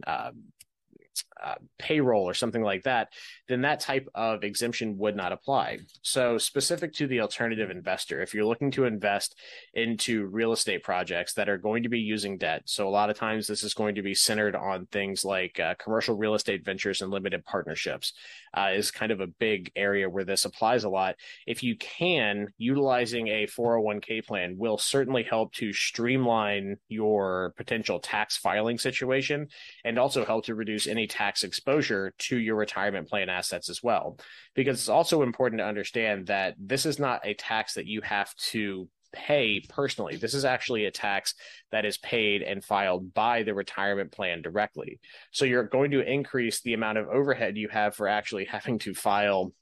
uh, 1.43 1.55
payroll 1.77 2.23
or 2.23 2.33
something 2.33 2.61
like 2.61 2.83
that, 2.83 3.09
then 3.47 3.61
that 3.61 3.79
type 3.79 4.07
of 4.15 4.43
exemption 4.43 4.97
would 4.97 5.15
not 5.15 5.31
apply. 5.31 5.79
So, 6.01 6.37
specific 6.37 6.93
to 6.93 7.07
the 7.07 7.21
alternative 7.21 7.69
investor, 7.69 8.21
if 8.21 8.33
you're 8.33 8.45
looking 8.45 8.71
to 8.71 8.85
invest 8.85 9.37
into 9.73 10.25
real 10.25 10.53
estate 10.53 10.83
projects 10.83 11.33
that 11.33 11.49
are 11.49 11.57
going 11.57 11.83
to 11.83 11.89
be 11.89 11.99
using 11.99 12.37
debt, 12.37 12.63
so 12.65 12.87
a 12.87 12.89
lot 12.89 13.09
of 13.09 13.17
times 13.17 13.47
this 13.47 13.63
is 13.63 13.73
going 13.73 13.95
to 13.95 14.01
be 14.01 14.13
centered 14.13 14.55
on 14.55 14.85
things 14.87 15.25
like 15.25 15.59
uh, 15.59 15.75
commercial 15.75 16.15
real 16.15 16.35
estate 16.35 16.63
ventures 16.63 17.01
and 17.01 17.11
limited 17.11 17.43
partnerships, 17.45 18.13
uh, 18.53 18.71
is 18.73 18.91
kind 18.91 19.11
of 19.11 19.19
a 19.19 19.27
big 19.27 19.71
area 19.75 20.09
where 20.09 20.23
this 20.23 20.45
applies 20.45 20.83
a 20.83 20.89
lot. 20.89 21.15
If 21.47 21.63
you 21.63 21.75
can, 21.77 22.47
utilizing 22.57 23.27
a 23.27 23.47
401k 23.47 24.25
plan 24.25 24.57
will 24.57 24.77
certainly 24.77 25.23
help 25.23 25.53
to 25.53 25.73
streamline 25.73 26.77
your 26.87 27.53
potential 27.57 27.99
tax 27.99 28.37
filing 28.37 28.77
situation 28.77 29.47
and 29.83 29.97
also 29.97 30.25
help 30.25 30.45
to 30.45 30.55
reduce 30.55 30.87
any 30.87 31.07
tax 31.07 31.43
exposure 31.43 32.13
to 32.17 32.37
your 32.37 32.55
retirement 32.55 33.09
plan 33.09 33.29
assets 33.29 33.69
as 33.69 33.81
well. 33.81 34.17
Because 34.55 34.79
it's 34.79 34.89
also 34.89 35.23
important 35.23 35.59
to 35.59 35.65
understand 35.65 36.27
that 36.27 36.55
this 36.59 36.85
is 36.85 36.99
not 36.99 37.25
a 37.25 37.33
tax 37.33 37.73
that 37.73 37.87
you 37.87 38.01
have 38.01 38.33
to 38.35 38.87
pay 39.13 39.61
personally. 39.69 40.17
This 40.17 40.33
is 40.33 40.43
actually 40.43 40.85
a 40.85 40.91
tax 40.91 41.35
that 41.71 41.85
is 41.85 41.97
paid 41.97 42.41
and 42.41 42.63
filed 42.63 43.13
by 43.13 43.43
the 43.43 43.53
retirement 43.53 44.11
plan 44.11 44.41
directly. 44.41 44.99
So 45.31 45.45
you're 45.45 45.63
going 45.63 45.91
to 45.91 46.01
increase 46.01 46.61
the 46.61 46.73
amount 46.73 46.97
of 46.97 47.07
overhead 47.07 47.55
you 47.55 47.69
have 47.69 47.95
for 47.95 48.07
actually 48.07 48.45
having 48.51 48.79
to 48.79 48.93
file 48.93 49.53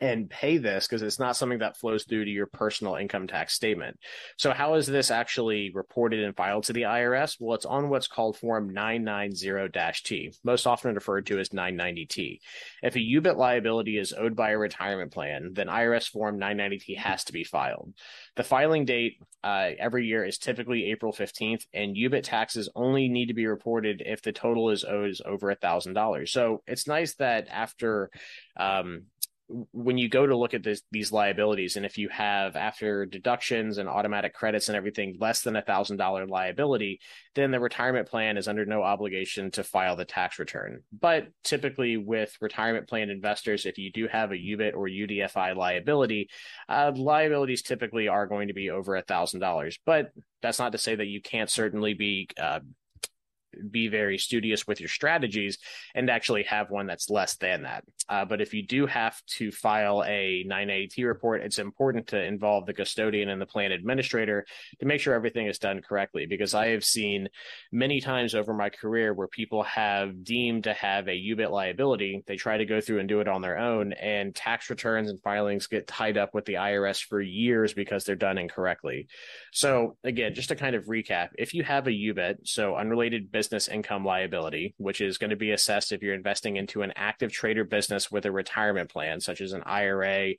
and 0.00 0.30
pay 0.30 0.58
this 0.58 0.86
because 0.86 1.02
it's 1.02 1.18
not 1.18 1.36
something 1.36 1.58
that 1.58 1.76
flows 1.76 2.04
through 2.04 2.24
to 2.24 2.30
your 2.30 2.46
personal 2.46 2.96
income 2.96 3.26
tax 3.26 3.54
statement. 3.54 3.98
So, 4.38 4.52
how 4.52 4.74
is 4.74 4.86
this 4.86 5.10
actually 5.10 5.70
reported 5.74 6.22
and 6.22 6.36
filed 6.36 6.64
to 6.64 6.72
the 6.72 6.82
IRS? 6.82 7.36
Well, 7.40 7.54
it's 7.54 7.66
on 7.66 7.88
what's 7.88 8.06
called 8.06 8.38
Form 8.38 8.72
990 8.72 9.92
T, 10.04 10.32
most 10.44 10.66
often 10.66 10.94
referred 10.94 11.26
to 11.26 11.38
as 11.38 11.50
990T. 11.50 12.38
If 12.82 12.96
a 12.96 13.00
UBIT 13.00 13.36
liability 13.36 13.98
is 13.98 14.14
owed 14.16 14.36
by 14.36 14.50
a 14.50 14.58
retirement 14.58 15.12
plan, 15.12 15.50
then 15.52 15.66
IRS 15.66 16.08
Form 16.08 16.38
990T 16.38 16.96
has 16.96 17.24
to 17.24 17.32
be 17.32 17.44
filed. 17.44 17.92
The 18.36 18.44
filing 18.44 18.84
date 18.84 19.18
uh, 19.42 19.70
every 19.78 20.06
year 20.06 20.24
is 20.24 20.38
typically 20.38 20.90
April 20.90 21.12
15th, 21.12 21.64
and 21.74 21.96
UBIT 21.96 22.22
taxes 22.22 22.68
only 22.74 23.08
need 23.08 23.26
to 23.26 23.34
be 23.34 23.46
reported 23.46 24.02
if 24.04 24.22
the 24.22 24.32
total 24.32 24.70
is 24.70 24.84
owed 24.84 25.10
is 25.10 25.22
over 25.24 25.52
$1,000. 25.54 26.28
So, 26.28 26.62
it's 26.66 26.86
nice 26.86 27.14
that 27.16 27.48
after 27.50 28.10
um, 28.56 29.06
when 29.72 29.98
you 29.98 30.08
go 30.08 30.26
to 30.26 30.36
look 30.36 30.54
at 30.54 30.62
this, 30.62 30.82
these 30.90 31.12
liabilities, 31.12 31.76
and 31.76 31.84
if 31.84 31.98
you 31.98 32.08
have 32.08 32.56
after 32.56 33.04
deductions 33.06 33.78
and 33.78 33.88
automatic 33.88 34.34
credits 34.34 34.68
and 34.68 34.76
everything 34.76 35.16
less 35.18 35.42
than 35.42 35.56
a 35.56 35.62
thousand 35.62 35.96
dollar 35.96 36.26
liability, 36.26 37.00
then 37.34 37.50
the 37.50 37.60
retirement 37.60 38.08
plan 38.08 38.36
is 38.36 38.48
under 38.48 38.64
no 38.64 38.82
obligation 38.82 39.50
to 39.52 39.64
file 39.64 39.96
the 39.96 40.04
tax 40.04 40.38
return. 40.38 40.82
But 40.92 41.28
typically, 41.42 41.96
with 41.96 42.36
retirement 42.40 42.88
plan 42.88 43.10
investors, 43.10 43.66
if 43.66 43.78
you 43.78 43.90
do 43.90 44.08
have 44.08 44.30
a 44.32 44.36
UBIT 44.36 44.74
or 44.74 44.88
UDFI 44.88 45.56
liability, 45.56 46.30
uh, 46.68 46.92
liabilities 46.94 47.62
typically 47.62 48.08
are 48.08 48.26
going 48.26 48.48
to 48.48 48.54
be 48.54 48.70
over 48.70 48.96
a 48.96 49.02
thousand 49.02 49.40
dollars. 49.40 49.78
But 49.84 50.12
that's 50.42 50.58
not 50.58 50.72
to 50.72 50.78
say 50.78 50.94
that 50.94 51.06
you 51.06 51.20
can't 51.20 51.50
certainly 51.50 51.94
be 51.94 52.28
uh, 52.40 52.60
be 53.70 53.88
very 53.88 54.18
studious 54.18 54.66
with 54.66 54.80
your 54.80 54.88
strategies 54.88 55.58
and 55.94 56.10
actually 56.10 56.44
have 56.44 56.70
one 56.70 56.86
that's 56.86 57.10
less 57.10 57.36
than 57.36 57.62
that. 57.62 57.84
Uh, 58.08 58.24
but 58.24 58.40
if 58.40 58.54
you 58.54 58.66
do 58.66 58.86
have 58.86 59.20
to 59.26 59.50
file 59.50 60.02
a 60.06 60.44
980 60.46 61.04
report, 61.04 61.42
it's 61.42 61.58
important 61.58 62.06
to 62.08 62.22
involve 62.22 62.66
the 62.66 62.72
custodian 62.72 63.28
and 63.28 63.40
the 63.40 63.46
plan 63.46 63.72
administrator 63.72 64.46
to 64.78 64.86
make 64.86 65.00
sure 65.00 65.14
everything 65.14 65.46
is 65.46 65.58
done 65.58 65.80
correctly. 65.80 66.26
Because 66.26 66.54
I 66.54 66.68
have 66.68 66.84
seen 66.84 67.28
many 67.72 68.00
times 68.00 68.34
over 68.34 68.54
my 68.54 68.70
career 68.70 69.12
where 69.12 69.28
people 69.28 69.62
have 69.64 70.24
deemed 70.24 70.64
to 70.64 70.72
have 70.72 71.08
a 71.08 71.10
UBIT 71.10 71.50
liability, 71.50 72.22
they 72.26 72.36
try 72.36 72.56
to 72.56 72.64
go 72.64 72.80
through 72.80 73.00
and 73.00 73.08
do 73.08 73.20
it 73.20 73.28
on 73.28 73.42
their 73.42 73.58
own, 73.58 73.92
and 73.94 74.34
tax 74.34 74.70
returns 74.70 75.10
and 75.10 75.22
filings 75.22 75.66
get 75.66 75.86
tied 75.86 76.16
up 76.16 76.34
with 76.34 76.44
the 76.44 76.54
IRS 76.54 77.02
for 77.02 77.20
years 77.20 77.74
because 77.74 78.04
they're 78.04 78.16
done 78.16 78.38
incorrectly. 78.38 79.08
So, 79.52 79.96
again, 80.04 80.34
just 80.34 80.48
to 80.48 80.56
kind 80.56 80.76
of 80.76 80.86
recap, 80.86 81.28
if 81.38 81.54
you 81.54 81.64
have 81.64 81.86
a 81.86 81.90
UBIT, 81.90 82.38
so 82.44 82.76
unrelated 82.76 83.30
business 83.30 83.39
income 83.68 84.04
liability, 84.04 84.74
which 84.78 85.00
is 85.00 85.18
going 85.18 85.30
to 85.30 85.36
be 85.36 85.52
assessed 85.52 85.92
if 85.92 86.02
you're 86.02 86.14
investing 86.14 86.56
into 86.56 86.82
an 86.82 86.92
active 86.96 87.32
trader 87.32 87.64
business 87.64 88.10
with 88.10 88.26
a 88.26 88.32
retirement 88.32 88.90
plan, 88.90 89.20
such 89.20 89.40
as 89.40 89.52
an 89.52 89.62
IRA, 89.64 90.34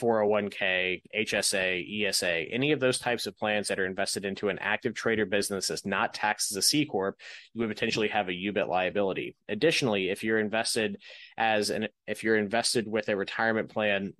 401k, 0.00 1.02
HSA, 1.16 2.08
ESA, 2.08 2.26
any 2.50 2.72
of 2.72 2.80
those 2.80 2.98
types 2.98 3.26
of 3.26 3.36
plans 3.36 3.68
that 3.68 3.78
are 3.78 3.86
invested 3.86 4.24
into 4.24 4.48
an 4.48 4.58
active 4.58 4.94
trader 4.94 5.26
business 5.26 5.68
that's 5.68 5.86
not 5.86 6.14
taxed 6.14 6.50
as 6.50 6.56
a 6.56 6.62
C 6.62 6.84
corp, 6.84 7.16
you 7.52 7.60
would 7.60 7.68
potentially 7.68 8.08
have 8.08 8.28
a 8.28 8.32
UBIT 8.32 8.68
liability. 8.68 9.36
Additionally, 9.48 10.10
if 10.10 10.24
you're 10.24 10.40
invested 10.40 10.98
as 11.36 11.70
an 11.70 11.88
if 12.06 12.24
you're 12.24 12.36
invested 12.36 12.88
with 12.88 13.08
a 13.08 13.16
retirement 13.16 13.70
plan 13.70 14.14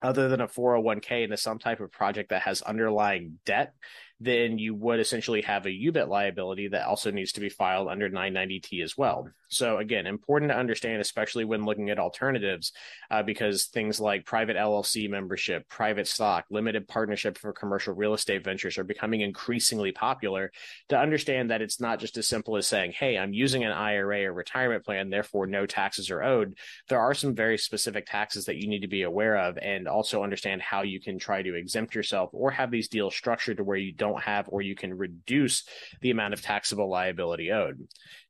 other 0.00 0.28
than 0.28 0.40
a 0.40 0.46
401k 0.46 1.24
into 1.24 1.36
some 1.36 1.58
type 1.58 1.80
of 1.80 1.90
project 1.90 2.30
that 2.30 2.42
has 2.42 2.62
underlying 2.62 3.40
debt, 3.44 3.74
then 4.20 4.58
you 4.58 4.74
would 4.74 4.98
essentially 4.98 5.42
have 5.42 5.64
a 5.66 5.70
UBIT 5.70 6.08
liability 6.08 6.68
that 6.68 6.86
also 6.86 7.10
needs 7.10 7.32
to 7.32 7.40
be 7.40 7.48
filed 7.48 7.88
under 7.88 8.10
990T 8.10 8.82
as 8.82 8.96
well. 8.96 9.28
So 9.48 9.78
again, 9.78 10.06
important 10.06 10.50
to 10.50 10.58
understand, 10.58 11.00
especially 11.00 11.44
when 11.44 11.64
looking 11.64 11.88
at 11.88 11.98
alternatives, 11.98 12.72
uh, 13.10 13.22
because 13.22 13.66
things 13.66 13.98
like 14.00 14.26
private 14.26 14.56
LLC 14.56 15.08
membership, 15.08 15.68
private 15.68 16.06
stock, 16.06 16.44
limited 16.50 16.86
partnership 16.86 17.38
for 17.38 17.52
commercial 17.52 17.94
real 17.94 18.12
estate 18.12 18.44
ventures 18.44 18.76
are 18.76 18.84
becoming 18.84 19.20
increasingly 19.20 19.92
popular. 19.92 20.50
To 20.90 20.98
understand 20.98 21.50
that 21.50 21.62
it's 21.62 21.80
not 21.80 22.00
just 22.00 22.18
as 22.18 22.26
simple 22.26 22.56
as 22.56 22.66
saying, 22.66 22.92
"Hey, 22.92 23.16
I'm 23.16 23.32
using 23.32 23.64
an 23.64 23.72
IRA 23.72 24.24
or 24.24 24.32
retirement 24.32 24.84
plan, 24.84 25.10
therefore 25.10 25.46
no 25.46 25.64
taxes 25.64 26.10
are 26.10 26.22
owed." 26.22 26.58
There 26.88 27.00
are 27.00 27.14
some 27.14 27.34
very 27.34 27.56
specific 27.56 28.06
taxes 28.06 28.46
that 28.46 28.56
you 28.56 28.68
need 28.68 28.80
to 28.80 28.88
be 28.88 29.02
aware 29.02 29.36
of, 29.36 29.58
and 29.58 29.88
also 29.88 30.22
understand 30.22 30.60
how 30.60 30.82
you 30.82 31.00
can 31.00 31.18
try 31.18 31.42
to 31.42 31.54
exempt 31.54 31.94
yourself 31.94 32.30
or 32.32 32.50
have 32.50 32.70
these 32.70 32.88
deals 32.88 33.14
structured 33.14 33.56
to 33.58 33.64
where 33.64 33.76
you 33.76 33.92
don't 33.92 34.07
don't 34.08 34.22
have, 34.22 34.48
or 34.48 34.62
you 34.62 34.74
can 34.74 34.94
reduce 34.94 35.64
the 36.00 36.10
amount 36.10 36.34
of 36.34 36.42
taxable 36.42 36.88
liability 36.88 37.50
owed. 37.50 37.78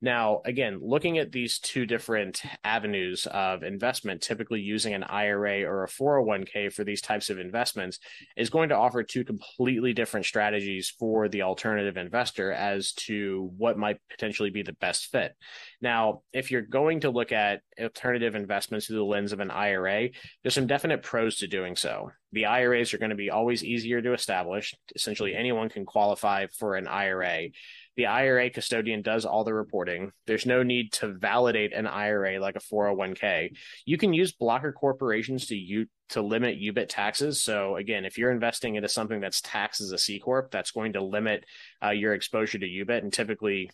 Now, 0.00 0.42
again, 0.44 0.78
looking 0.82 1.18
at 1.18 1.32
these 1.32 1.58
two 1.58 1.87
different 1.87 2.42
avenues 2.64 3.26
of 3.26 3.62
investment, 3.62 4.23
typically 4.23 4.61
using 4.61 4.94
an 4.94 5.04
IRA 5.04 5.62
or 5.62 5.85
a 5.85 5.88
401k 5.88 6.73
for 6.73 6.85
these 6.85 7.00
types 7.00 7.30
of 7.30 7.38
investments 7.38 7.99
is 8.37 8.50
going 8.50 8.68
to 8.68 8.76
offer 8.76 9.02
two 9.02 9.25
completely 9.25 9.92
different 9.92 10.26
strategies 10.26 10.92
for 10.99 11.28
the 11.28 11.42
alternative 11.42 11.97
investor 11.97 12.52
as 12.52 12.92
to 12.92 13.50
what 13.56 13.78
might 13.78 13.99
potentially 14.11 14.50
be 14.50 14.62
the 14.62 14.73
best 14.75 15.06
fit. 15.06 15.35
Now, 15.80 16.23
if 16.32 16.50
you're 16.50 16.62
going 16.62 17.00
to 17.00 17.11
look 17.11 17.30
at 17.30 17.61
alternative 17.80 18.35
investments 18.35 18.87
through 18.87 18.97
the 18.97 19.04
lens 19.04 19.32
of 19.32 19.40
an 19.40 19.50
IRA, 19.50 20.08
there's 20.42 20.54
some 20.54 20.66
definite 20.66 21.02
pros 21.02 21.37
to 21.37 21.47
doing 21.47 21.76
so. 21.76 22.11
The 22.32 22.47
IRAs 22.47 22.92
are 22.92 22.99
going 22.99 23.11
to 23.11 23.16
be 23.16 23.30
always 23.30 23.62
easier 23.62 24.02
to 24.02 24.12
establish. 24.12 24.75
Essentially, 24.94 25.35
anyone 25.35 25.68
can 25.68 25.87
qualify 25.87 26.47
for 26.58 26.75
an 26.75 26.88
IRA. 26.88 27.50
The 27.97 28.06
IRA 28.06 28.50
custodian 28.50 29.02
does 29.02 29.25
all 29.25 29.44
the 29.44 29.54
reporting. 29.54 30.12
There's 30.26 30.47
no 30.47 30.62
need 30.62 30.92
to 30.94 31.12
validate 31.14 31.73
an 31.73 31.87
IRA 31.87 32.38
like 32.40 32.56
a 32.56 32.61
401k. 32.61 33.50
You 33.87 33.99
can 33.99 34.12
use 34.12 34.32
blocker 34.32 34.73
corporations 34.73 35.47
to 35.47 35.56
u- 35.56 35.88
to 36.11 36.23
limit 36.23 36.61
UBIT 36.61 36.87
taxes. 36.88 37.42
So 37.42 37.76
again, 37.76 38.04
if 38.04 38.16
you're 38.16 38.30
investing 38.30 38.76
into 38.76 38.88
something 38.88 39.20
that's 39.20 39.42
taxed 39.42 39.80
as 39.80 39.92
a 39.92 39.99
C 39.99 40.18
corp, 40.18 40.50
that's 40.50 40.70
going 40.70 40.92
to 40.94 41.02
limit 41.02 41.44
uh, 41.85 41.90
your 41.90 42.14
exposure 42.14 42.58
to 42.58 42.66
UBIT. 42.66 43.02
And 43.02 43.12
typically, 43.12 43.70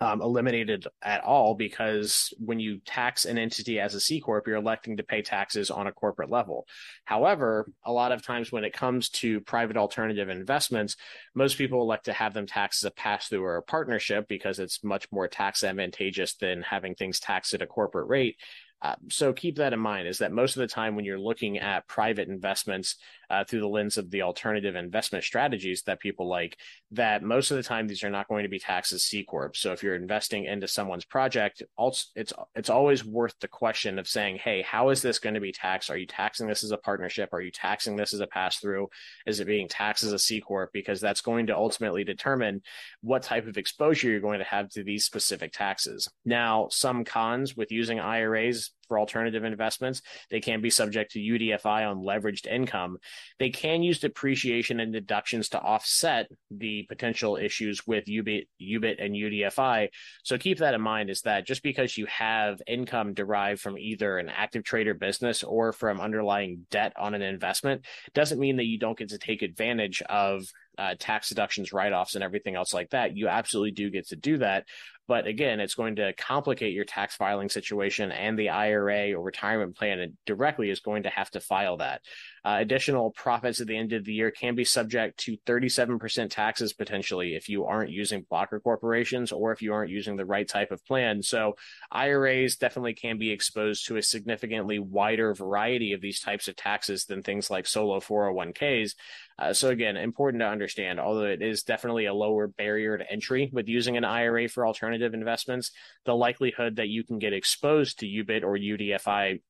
um, 0.00 0.20
eliminated 0.20 0.86
at 1.02 1.22
all 1.22 1.54
because 1.54 2.32
when 2.38 2.58
you 2.58 2.80
tax 2.84 3.24
an 3.24 3.38
entity 3.38 3.78
as 3.78 3.94
a 3.94 4.00
C 4.00 4.20
corp, 4.20 4.46
you're 4.46 4.56
electing 4.56 4.96
to 4.96 5.02
pay 5.02 5.22
taxes 5.22 5.70
on 5.70 5.86
a 5.86 5.92
corporate 5.92 6.30
level. 6.30 6.66
However, 7.04 7.70
a 7.84 7.92
lot 7.92 8.12
of 8.12 8.22
times 8.22 8.50
when 8.50 8.64
it 8.64 8.72
comes 8.72 9.10
to 9.10 9.40
private 9.42 9.76
alternative 9.76 10.28
investments, 10.28 10.96
most 11.34 11.58
people 11.58 11.82
elect 11.82 12.06
to 12.06 12.12
have 12.12 12.34
them 12.34 12.46
taxed 12.46 12.82
as 12.82 12.88
a 12.88 12.92
pass 12.92 13.28
through 13.28 13.44
or 13.44 13.56
a 13.56 13.62
partnership 13.62 14.26
because 14.28 14.58
it's 14.58 14.82
much 14.82 15.06
more 15.12 15.28
tax 15.28 15.62
advantageous 15.62 16.34
than 16.34 16.62
having 16.62 16.94
things 16.94 17.20
taxed 17.20 17.54
at 17.54 17.62
a 17.62 17.66
corporate 17.66 18.08
rate. 18.08 18.36
Uh, 18.82 18.96
so 19.08 19.32
keep 19.32 19.56
that 19.56 19.72
in 19.72 19.78
mind 19.78 20.08
is 20.08 20.18
that 20.18 20.32
most 20.32 20.56
of 20.56 20.60
the 20.60 20.66
time 20.66 20.96
when 20.96 21.04
you're 21.04 21.18
looking 21.18 21.58
at 21.58 21.86
private 21.86 22.28
investments 22.28 22.96
uh, 23.32 23.44
through 23.44 23.60
the 23.60 23.66
lens 23.68 23.96
of 23.96 24.10
the 24.10 24.20
alternative 24.20 24.76
investment 24.76 25.24
strategies 25.24 25.82
that 25.84 26.00
people 26.00 26.28
like, 26.28 26.58
that 26.90 27.22
most 27.22 27.50
of 27.50 27.56
the 27.56 27.62
time 27.62 27.88
these 27.88 28.04
are 28.04 28.10
not 28.10 28.28
going 28.28 28.42
to 28.42 28.48
be 28.48 28.58
taxed 28.58 28.92
as 28.92 29.04
C 29.04 29.24
corp. 29.24 29.56
So 29.56 29.72
if 29.72 29.82
you're 29.82 29.96
investing 29.96 30.44
into 30.44 30.68
someone's 30.68 31.06
project, 31.06 31.62
it's 31.78 32.34
it's 32.54 32.70
always 32.70 33.04
worth 33.04 33.34
the 33.40 33.48
question 33.48 33.98
of 33.98 34.06
saying, 34.06 34.36
hey, 34.36 34.60
how 34.60 34.90
is 34.90 35.00
this 35.00 35.18
going 35.18 35.34
to 35.34 35.40
be 35.40 35.50
taxed? 35.50 35.90
Are 35.90 35.96
you 35.96 36.06
taxing 36.06 36.46
this 36.46 36.62
as 36.62 36.72
a 36.72 36.76
partnership? 36.76 37.30
Are 37.32 37.40
you 37.40 37.50
taxing 37.50 37.96
this 37.96 38.12
as 38.12 38.20
a 38.20 38.26
pass 38.26 38.58
through? 38.58 38.90
Is 39.26 39.40
it 39.40 39.46
being 39.46 39.66
taxed 39.66 40.04
as 40.04 40.12
a 40.12 40.18
C 40.18 40.40
corp? 40.40 40.70
Because 40.74 41.00
that's 41.00 41.22
going 41.22 41.46
to 41.46 41.56
ultimately 41.56 42.04
determine 42.04 42.60
what 43.00 43.22
type 43.22 43.46
of 43.46 43.56
exposure 43.56 44.10
you're 44.10 44.20
going 44.20 44.40
to 44.40 44.44
have 44.44 44.68
to 44.70 44.84
these 44.84 45.06
specific 45.06 45.52
taxes. 45.52 46.06
Now, 46.26 46.68
some 46.70 47.04
cons 47.04 47.56
with 47.56 47.72
using 47.72 47.98
IRAs 47.98 48.72
for 48.88 48.98
alternative 48.98 49.44
investments. 49.44 50.02
They 50.30 50.40
can 50.40 50.60
be 50.60 50.70
subject 50.70 51.12
to 51.12 51.18
UDFI 51.18 51.88
on 51.90 52.02
leveraged 52.02 52.46
income. 52.46 52.98
They 53.38 53.50
can 53.50 53.82
use 53.82 54.00
depreciation 54.00 54.80
and 54.80 54.92
deductions 54.92 55.50
to 55.50 55.60
offset 55.60 56.28
the 56.50 56.84
potential 56.88 57.36
issues 57.36 57.86
with 57.86 58.06
UBIT, 58.06 58.46
UBIT 58.60 59.04
and 59.04 59.14
UDFI. 59.14 59.88
So 60.24 60.38
keep 60.38 60.58
that 60.58 60.74
in 60.74 60.80
mind 60.80 61.10
is 61.10 61.22
that 61.22 61.46
just 61.46 61.62
because 61.62 61.96
you 61.96 62.06
have 62.06 62.60
income 62.66 63.14
derived 63.14 63.60
from 63.60 63.78
either 63.78 64.18
an 64.18 64.28
active 64.28 64.64
trader 64.64 64.94
business 64.94 65.42
or 65.42 65.72
from 65.72 66.00
underlying 66.00 66.66
debt 66.70 66.92
on 66.96 67.14
an 67.14 67.22
investment 67.22 67.84
doesn't 68.14 68.40
mean 68.40 68.56
that 68.56 68.66
you 68.66 68.78
don't 68.78 68.98
get 68.98 69.10
to 69.10 69.18
take 69.18 69.42
advantage 69.42 70.02
of 70.02 70.44
uh, 70.78 70.94
tax 70.98 71.28
deductions, 71.28 71.72
write 71.72 71.92
offs, 71.92 72.14
and 72.14 72.24
everything 72.24 72.54
else 72.54 72.72
like 72.72 72.90
that. 72.90 73.16
You 73.16 73.28
absolutely 73.28 73.72
do 73.72 73.90
get 73.90 74.08
to 74.08 74.16
do 74.16 74.38
that. 74.38 74.64
But 75.08 75.26
again, 75.26 75.60
it's 75.60 75.74
going 75.74 75.96
to 75.96 76.12
complicate 76.14 76.74
your 76.74 76.84
tax 76.84 77.16
filing 77.16 77.48
situation, 77.48 78.12
and 78.12 78.38
the 78.38 78.50
IRA 78.50 79.12
or 79.12 79.22
retirement 79.22 79.76
plan 79.76 80.16
directly 80.26 80.70
is 80.70 80.80
going 80.80 81.02
to 81.04 81.10
have 81.10 81.30
to 81.32 81.40
file 81.40 81.78
that. 81.78 82.02
Uh, 82.44 82.56
additional 82.58 83.10
profits 83.12 83.60
at 83.60 83.68
the 83.68 83.76
end 83.76 83.92
of 83.92 84.04
the 84.04 84.12
year 84.12 84.30
can 84.30 84.54
be 84.54 84.64
subject 84.64 85.18
to 85.18 85.36
37% 85.46 86.30
taxes 86.30 86.72
potentially 86.72 87.34
if 87.34 87.48
you 87.48 87.64
aren't 87.64 87.90
using 87.90 88.26
blocker 88.28 88.58
corporations 88.58 89.30
or 89.30 89.52
if 89.52 89.62
you 89.62 89.72
aren't 89.72 89.90
using 89.90 90.16
the 90.16 90.24
right 90.24 90.48
type 90.48 90.72
of 90.72 90.84
plan. 90.84 91.22
So 91.22 91.54
IRAs 91.92 92.56
definitely 92.56 92.94
can 92.94 93.18
be 93.18 93.30
exposed 93.30 93.86
to 93.86 93.96
a 93.96 94.02
significantly 94.02 94.80
wider 94.80 95.34
variety 95.34 95.92
of 95.92 96.00
these 96.00 96.20
types 96.20 96.48
of 96.48 96.56
taxes 96.56 97.04
than 97.04 97.22
things 97.22 97.50
like 97.50 97.66
solo 97.66 98.00
401ks. 98.00 98.94
Uh, 99.38 99.52
so 99.52 99.70
again, 99.70 99.96
important 99.96 100.40
to 100.40 100.46
understand, 100.46 101.00
although 101.00 101.24
it 101.24 101.42
is 101.42 101.62
definitely 101.62 102.06
a 102.06 102.14
lower 102.14 102.48
barrier 102.48 102.98
to 102.98 103.10
entry 103.10 103.50
with 103.52 103.68
using 103.68 103.96
an 103.96 104.04
IRA 104.04 104.48
for 104.48 104.66
alternative 104.66 105.14
investments, 105.14 105.70
the 106.04 106.14
likelihood 106.14 106.76
that 106.76 106.88
you 106.88 107.04
can 107.04 107.18
get 107.18 107.32
exposed 107.32 108.00
to 108.00 108.06
UBIT 108.06 108.42
or 108.42 108.56
UDFI 108.56 109.40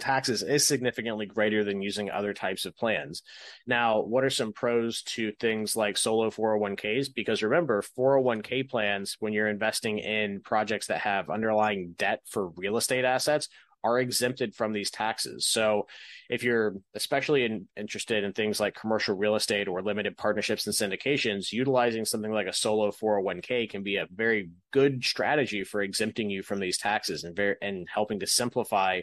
taxes 0.00 0.42
is 0.42 0.66
significantly 0.66 1.26
greater 1.26 1.64
than 1.64 1.82
using 1.82 2.10
other 2.10 2.32
types 2.32 2.64
of 2.64 2.76
plans. 2.76 3.22
Now, 3.66 4.00
what 4.00 4.24
are 4.24 4.30
some 4.30 4.52
pros 4.52 5.02
to 5.02 5.32
things 5.32 5.76
like 5.76 5.96
solo 5.96 6.30
401ks? 6.30 7.14
Because 7.14 7.42
remember, 7.42 7.82
401k 7.96 8.68
plans, 8.68 9.16
when 9.20 9.32
you're 9.32 9.48
investing 9.48 9.98
in 9.98 10.40
projects 10.40 10.88
that 10.88 11.00
have 11.00 11.30
underlying 11.30 11.94
debt 11.96 12.20
for 12.28 12.48
real 12.48 12.76
estate 12.76 13.04
assets, 13.04 13.48
are 13.84 14.00
exempted 14.00 14.54
from 14.54 14.72
these 14.72 14.90
taxes. 14.90 15.46
So, 15.46 15.86
if 16.30 16.42
you're 16.42 16.74
especially 16.94 17.44
in, 17.44 17.68
interested 17.76 18.24
in 18.24 18.32
things 18.32 18.58
like 18.58 18.74
commercial 18.74 19.14
real 19.14 19.36
estate 19.36 19.68
or 19.68 19.82
limited 19.82 20.16
partnerships 20.16 20.66
and 20.66 20.74
syndications, 20.74 21.52
utilizing 21.52 22.06
something 22.06 22.32
like 22.32 22.46
a 22.46 22.52
solo 22.52 22.90
401k 22.90 23.68
can 23.68 23.82
be 23.82 23.96
a 23.96 24.06
very 24.12 24.48
good 24.74 25.04
strategy 25.04 25.62
for 25.62 25.82
exempting 25.82 26.28
you 26.28 26.42
from 26.42 26.58
these 26.58 26.76
taxes 26.76 27.22
and 27.22 27.38
and 27.62 27.86
helping 27.88 28.18
to 28.18 28.26
simplify 28.26 29.00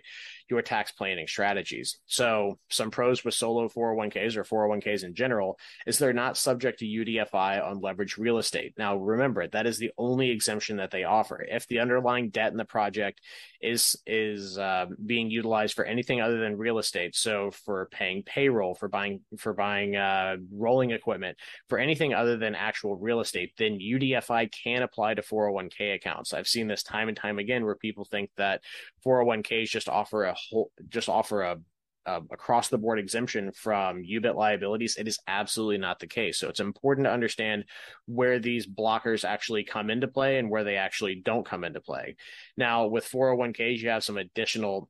your 0.49 0.61
tax 0.61 0.91
planning 0.91 1.27
strategies. 1.27 1.99
So, 2.07 2.59
some 2.69 2.91
pros 2.91 3.23
with 3.23 3.33
solo 3.33 3.69
401ks 3.69 4.35
or 4.35 4.43
401ks 4.43 5.05
in 5.05 5.15
general 5.15 5.57
is 5.87 5.97
they're 5.97 6.11
not 6.11 6.35
subject 6.35 6.79
to 6.79 6.85
UDFI 6.85 7.65
on 7.65 7.81
leveraged 7.81 8.17
real 8.17 8.37
estate. 8.37 8.73
Now, 8.77 8.97
remember, 8.97 9.47
that 9.47 9.65
is 9.65 9.77
the 9.77 9.91
only 9.97 10.29
exemption 10.29 10.75
that 10.77 10.91
they 10.91 11.05
offer. 11.05 11.41
If 11.41 11.67
the 11.67 11.79
underlying 11.79 12.31
debt 12.31 12.51
in 12.51 12.57
the 12.57 12.65
project 12.65 13.21
is 13.61 13.95
is 14.05 14.57
uh, 14.57 14.87
being 15.05 15.31
utilized 15.31 15.73
for 15.73 15.85
anything 15.85 16.19
other 16.19 16.39
than 16.39 16.57
real 16.57 16.79
estate, 16.79 17.15
so 17.15 17.51
for 17.51 17.87
paying 17.91 18.23
payroll, 18.23 18.75
for 18.75 18.89
buying 18.89 19.21
for 19.37 19.53
buying 19.53 19.95
uh, 19.95 20.35
rolling 20.53 20.91
equipment, 20.91 21.37
for 21.69 21.79
anything 21.79 22.13
other 22.13 22.35
than 22.35 22.55
actual 22.55 22.97
real 22.97 23.21
estate, 23.21 23.53
then 23.57 23.79
UDFI 23.79 24.51
can 24.51 24.81
apply 24.81 25.13
to 25.13 25.21
401k 25.69 25.95
accounts. 25.95 26.33
I've 26.33 26.47
seen 26.47 26.67
this 26.67 26.83
time 26.83 27.07
and 27.07 27.17
time 27.17 27.39
again 27.39 27.65
where 27.65 27.75
people 27.75 28.05
think 28.05 28.29
that 28.37 28.61
401ks 29.05 29.69
just 29.69 29.89
offer 29.89 30.25
a 30.25 30.33
whole 30.33 30.71
just 30.89 31.09
offer 31.09 31.41
a 31.41 31.57
across 32.05 32.69
the 32.69 32.77
board 32.77 32.99
exemption 32.99 33.51
from 33.51 34.03
UBIT 34.03 34.35
liabilities, 34.35 34.95
it 34.97 35.07
is 35.07 35.19
absolutely 35.27 35.77
not 35.77 35.99
the 35.99 36.07
case. 36.07 36.39
So 36.39 36.49
it's 36.49 36.59
important 36.59 37.05
to 37.05 37.11
understand 37.11 37.65
where 38.05 38.39
these 38.39 38.67
blockers 38.67 39.23
actually 39.23 39.63
come 39.63 39.89
into 39.89 40.07
play 40.07 40.39
and 40.39 40.49
where 40.49 40.63
they 40.63 40.77
actually 40.77 41.21
don't 41.23 41.45
come 41.45 41.63
into 41.63 41.79
play. 41.79 42.15
Now, 42.57 42.87
with 42.87 43.09
401ks, 43.09 43.77
you 43.77 43.89
have 43.89 44.03
some 44.03 44.17
additional 44.17 44.89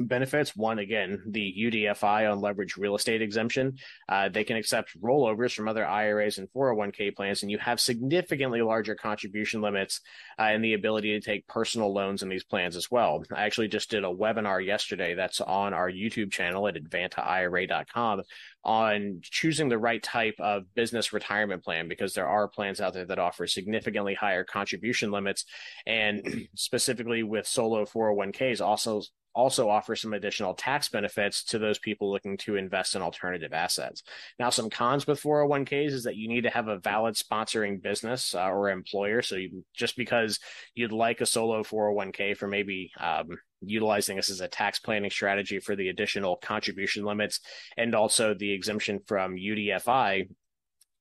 benefits. 0.00 0.54
One, 0.56 0.78
again, 0.78 1.22
the 1.26 1.54
UDFI 1.58 2.30
on 2.30 2.40
leverage 2.40 2.76
real 2.76 2.94
estate 2.94 3.22
exemption. 3.22 3.78
Uh, 4.08 4.28
they 4.28 4.44
can 4.44 4.56
accept 4.56 5.00
rollovers 5.00 5.54
from 5.54 5.68
other 5.68 5.86
IRAs 5.86 6.38
and 6.38 6.48
401k 6.50 7.14
plans, 7.14 7.42
and 7.42 7.50
you 7.50 7.58
have 7.58 7.80
significantly 7.80 8.62
larger 8.62 8.94
contribution 8.94 9.60
limits 9.60 10.00
uh, 10.38 10.42
and 10.42 10.64
the 10.64 10.74
ability 10.74 11.18
to 11.18 11.20
take 11.20 11.46
personal 11.46 11.92
loans 11.92 12.22
in 12.22 12.28
these 12.28 12.44
plans 12.44 12.76
as 12.76 12.90
well. 12.90 13.22
I 13.32 13.44
actually 13.44 13.68
just 13.68 13.90
did 13.90 14.04
a 14.04 14.08
webinar 14.08 14.64
yesterday 14.64 15.14
that's 15.14 15.40
on 15.40 15.74
our 15.74 15.90
YouTube 15.90 16.30
channel 16.30 16.68
at 16.68 16.74
advantaira.com 16.74 18.22
on 18.64 19.20
choosing 19.22 19.68
the 19.68 19.78
right 19.78 20.02
type 20.02 20.34
of 20.38 20.64
business 20.74 21.12
retirement 21.12 21.64
plan 21.64 21.88
because 21.88 22.12
there 22.12 22.28
are 22.28 22.48
plans 22.48 22.80
out 22.80 22.92
there 22.92 23.06
that 23.06 23.18
offer 23.18 23.46
significantly 23.46 24.14
higher 24.14 24.44
contribution 24.44 25.10
limits 25.10 25.44
and 25.86 26.48
specifically 26.54 27.22
with 27.22 27.46
solo 27.46 27.84
401ks 27.84 28.60
also 28.60 29.00
also 29.38 29.70
offer 29.70 29.94
some 29.94 30.14
additional 30.14 30.52
tax 30.52 30.88
benefits 30.88 31.44
to 31.44 31.60
those 31.60 31.78
people 31.78 32.10
looking 32.10 32.36
to 32.36 32.56
invest 32.56 32.96
in 32.96 33.02
alternative 33.02 33.52
assets. 33.52 34.02
Now, 34.36 34.50
some 34.50 34.68
cons 34.68 35.06
with 35.06 35.22
401ks 35.22 35.92
is 35.92 36.02
that 36.04 36.16
you 36.16 36.26
need 36.26 36.40
to 36.40 36.50
have 36.50 36.66
a 36.66 36.78
valid 36.78 37.14
sponsoring 37.14 37.80
business 37.80 38.34
uh, 38.34 38.48
or 38.48 38.68
employer. 38.68 39.22
So 39.22 39.36
you, 39.36 39.64
just 39.72 39.96
because 39.96 40.40
you'd 40.74 40.90
like 40.90 41.20
a 41.20 41.26
solo 41.26 41.62
401k 41.62 42.36
for 42.36 42.48
maybe 42.48 42.90
um, 42.98 43.28
utilizing 43.60 44.16
this 44.16 44.28
as 44.28 44.40
a 44.40 44.48
tax 44.48 44.80
planning 44.80 45.10
strategy 45.10 45.60
for 45.60 45.76
the 45.76 45.88
additional 45.88 46.34
contribution 46.34 47.04
limits 47.04 47.38
and 47.76 47.94
also 47.94 48.34
the 48.34 48.50
exemption 48.50 48.98
from 49.06 49.36
UDFI 49.36 50.28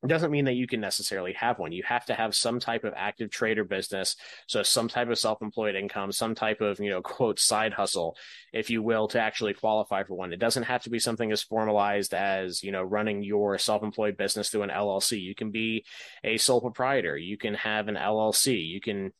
it 0.03 0.07
doesn't 0.07 0.31
mean 0.31 0.45
that 0.45 0.53
you 0.53 0.67
can 0.67 0.79
necessarily 0.79 1.33
have 1.33 1.57
one. 1.57 1.71
You 1.71 1.81
have 1.87 2.05
to 2.05 2.13
have 2.13 2.35
some 2.35 2.59
type 2.59 2.83
of 2.83 2.93
active 2.95 3.31
trader 3.31 3.63
business. 3.63 4.15
So 4.45 4.61
some 4.61 4.87
type 4.87 5.09
of 5.09 5.17
self-employed 5.17 5.75
income, 5.75 6.11
some 6.11 6.35
type 6.35 6.61
of, 6.61 6.79
you 6.79 6.91
know, 6.91 7.01
quote, 7.01 7.39
side 7.39 7.73
hustle, 7.73 8.15
if 8.53 8.69
you 8.69 8.83
will, 8.83 9.07
to 9.09 9.19
actually 9.19 9.55
qualify 9.55 10.03
for 10.03 10.13
one. 10.13 10.33
It 10.33 10.39
doesn't 10.39 10.63
have 10.63 10.83
to 10.83 10.91
be 10.91 10.99
something 10.99 11.31
as 11.31 11.41
formalized 11.41 12.13
as, 12.13 12.63
you 12.63 12.71
know, 12.71 12.83
running 12.83 13.23
your 13.23 13.57
self-employed 13.57 14.17
business 14.17 14.49
through 14.49 14.63
an 14.63 14.69
LLC. 14.69 15.19
You 15.19 15.33
can 15.33 15.49
be 15.49 15.83
a 16.23 16.37
sole 16.37 16.61
proprietor. 16.61 17.17
You 17.17 17.37
can 17.37 17.55
have 17.55 17.87
an 17.87 17.95
LLC. 17.95 18.67
You 18.67 18.79
can 18.79 19.13